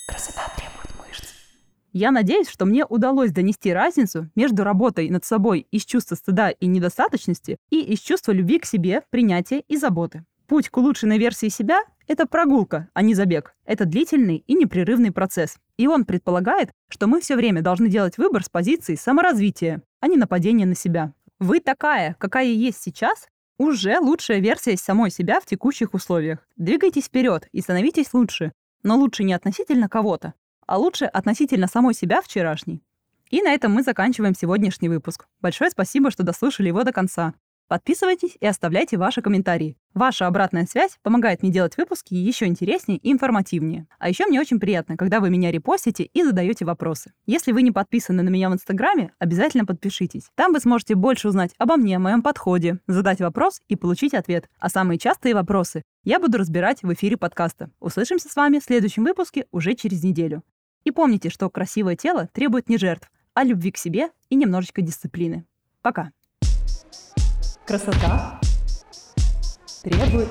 Красота 0.08 0.41
требует 0.58 1.08
мышц. 1.08 1.28
Я 1.93 2.10
надеюсь, 2.10 2.50
что 2.50 2.65
мне 2.65 2.86
удалось 2.86 3.32
донести 3.32 3.71
разницу 3.71 4.32
между 4.34 4.63
работой 4.63 5.12
над 5.12 5.26
собой 5.26 5.67
из 5.69 5.86
чувства 5.86 6.15
стыда 6.15 6.50
и 6.50 6.65
недостаточности 6.65 7.58
и 7.69 7.82
из 7.82 8.00
чувства 8.00 8.32
любви 8.32 8.58
к 8.58 8.65
себе, 8.65 9.04
принятия 9.12 9.60
и 9.60 9.78
заботы. 9.78 10.26
Путь 10.48 10.69
к 10.69 10.78
улучшенной 10.78 11.19
версии 11.19 11.50
себя– 11.50 11.82
это 12.08 12.26
прогулка, 12.28 12.89
а 12.94 13.02
не 13.02 13.13
забег. 13.13 13.56
Это 13.65 13.86
длительный 13.86 14.44
и 14.46 14.54
непрерывный 14.54 15.12
процесс. 15.12 15.58
И 15.78 15.88
он 15.88 16.06
предполагает, 16.06 16.72
что 16.89 17.08
мы 17.08 17.22
все 17.22 17.36
время 17.36 17.62
должны 17.62 17.88
делать 17.89 18.18
выбор 18.18 18.44
с 18.44 18.50
позиции 18.50 18.96
саморазвития, 18.96 19.82
а 20.00 20.08
не 20.08 20.18
нападения 20.18 20.65
на 20.65 20.76
себя. 20.76 21.13
Вы 21.39 21.60
такая, 21.60 22.15
какая 22.20 22.46
есть 22.46 22.82
сейчас, 22.82 23.28
уже 23.58 24.00
лучшая 24.00 24.39
версия 24.39 24.78
самой 24.78 25.10
себя 25.10 25.39
в 25.39 25.46
текущих 25.46 25.94
условиях. 25.94 26.39
Двигайтесь 26.58 27.06
вперед 27.06 27.48
и 27.52 27.62
становитесь 27.62 28.13
лучше. 28.13 28.52
Но 28.84 28.98
лучше 28.98 29.24
не 29.24 29.34
относительно 29.34 29.89
кого-то, 29.89 30.34
а 30.68 30.78
лучше 30.78 31.06
относительно 31.06 31.68
самой 31.68 31.94
себя 31.94 32.22
вчерашней. 32.22 32.84
И 33.32 33.41
на 33.41 33.52
этом 33.54 33.72
мы 33.72 33.82
заканчиваем 33.82 34.36
сегодняшний 34.36 34.89
выпуск. 34.89 35.26
Большое 35.41 35.72
спасибо, 35.72 36.12
что 36.12 36.24
дослушали 36.24 36.68
его 36.68 36.84
до 36.84 36.94
конца. 36.94 37.34
Подписывайтесь 37.67 38.38
и 38.39 38.45
оставляйте 38.45 38.95
ваши 38.97 39.23
комментарии. 39.23 39.75
Ваша 39.95 40.28
обратная 40.28 40.67
связь 40.67 40.99
помогает 41.01 41.41
мне 41.41 41.51
делать 41.51 41.78
выпуски 41.78 42.13
еще 42.13 42.45
интереснее 42.45 42.99
и 42.99 43.12
информативнее. 43.12 43.88
А 43.97 44.08
еще 44.08 44.28
мне 44.28 44.39
очень 44.39 44.60
приятно, 44.60 44.97
когда 44.97 45.19
вы 45.19 45.32
меня 45.32 45.51
репостите 45.51 46.04
и 46.04 46.23
задаете 46.23 46.63
вопросы. 46.63 47.13
Если 47.25 47.54
вы 47.54 47.63
не 47.63 47.71
подписаны 47.71 48.21
на 48.21 48.30
меня 48.30 48.51
в 48.51 48.54
Инстаграме, 48.54 49.13
обязательно 49.17 49.65
подпишитесь. 49.65 50.30
Там 50.36 50.54
вы 50.54 50.60
сможете 50.60 50.93
больше 50.93 51.28
узнать 51.28 51.56
обо 51.58 51.75
мне, 51.78 51.95
о 51.95 51.99
моем 51.99 52.21
подходе, 52.21 52.80
задать 52.86 53.19
вопрос 53.19 53.62
и 53.67 53.75
получить 53.75 54.13
ответ. 54.13 54.47
А 54.60 54.69
самые 54.69 54.99
частые 54.99 55.34
вопросы 55.34 55.82
я 56.04 56.19
буду 56.19 56.38
разбирать 56.38 56.84
в 56.84 56.93
эфире 56.93 57.17
подкаста. 57.17 57.71
Услышимся 57.80 58.30
с 58.30 58.36
вами 58.36 58.60
в 58.60 58.63
следующем 58.63 59.04
выпуске 59.04 59.47
уже 59.51 59.73
через 59.73 60.04
неделю. 60.04 60.43
И 60.84 60.91
помните, 60.91 61.32
что 61.32 61.49
красивое 61.49 61.95
тело 61.95 62.30
требует 62.32 62.69
не 62.69 62.78
жертв, 62.78 63.10
а 63.34 63.43
любви 63.43 63.71
к 63.71 63.78
себе 63.78 64.10
и 64.30 64.36
немножечко 64.36 64.84
дисциплины. 64.84 65.45
Пока! 65.82 66.12
Красота 67.65 68.39
требует 69.82 70.30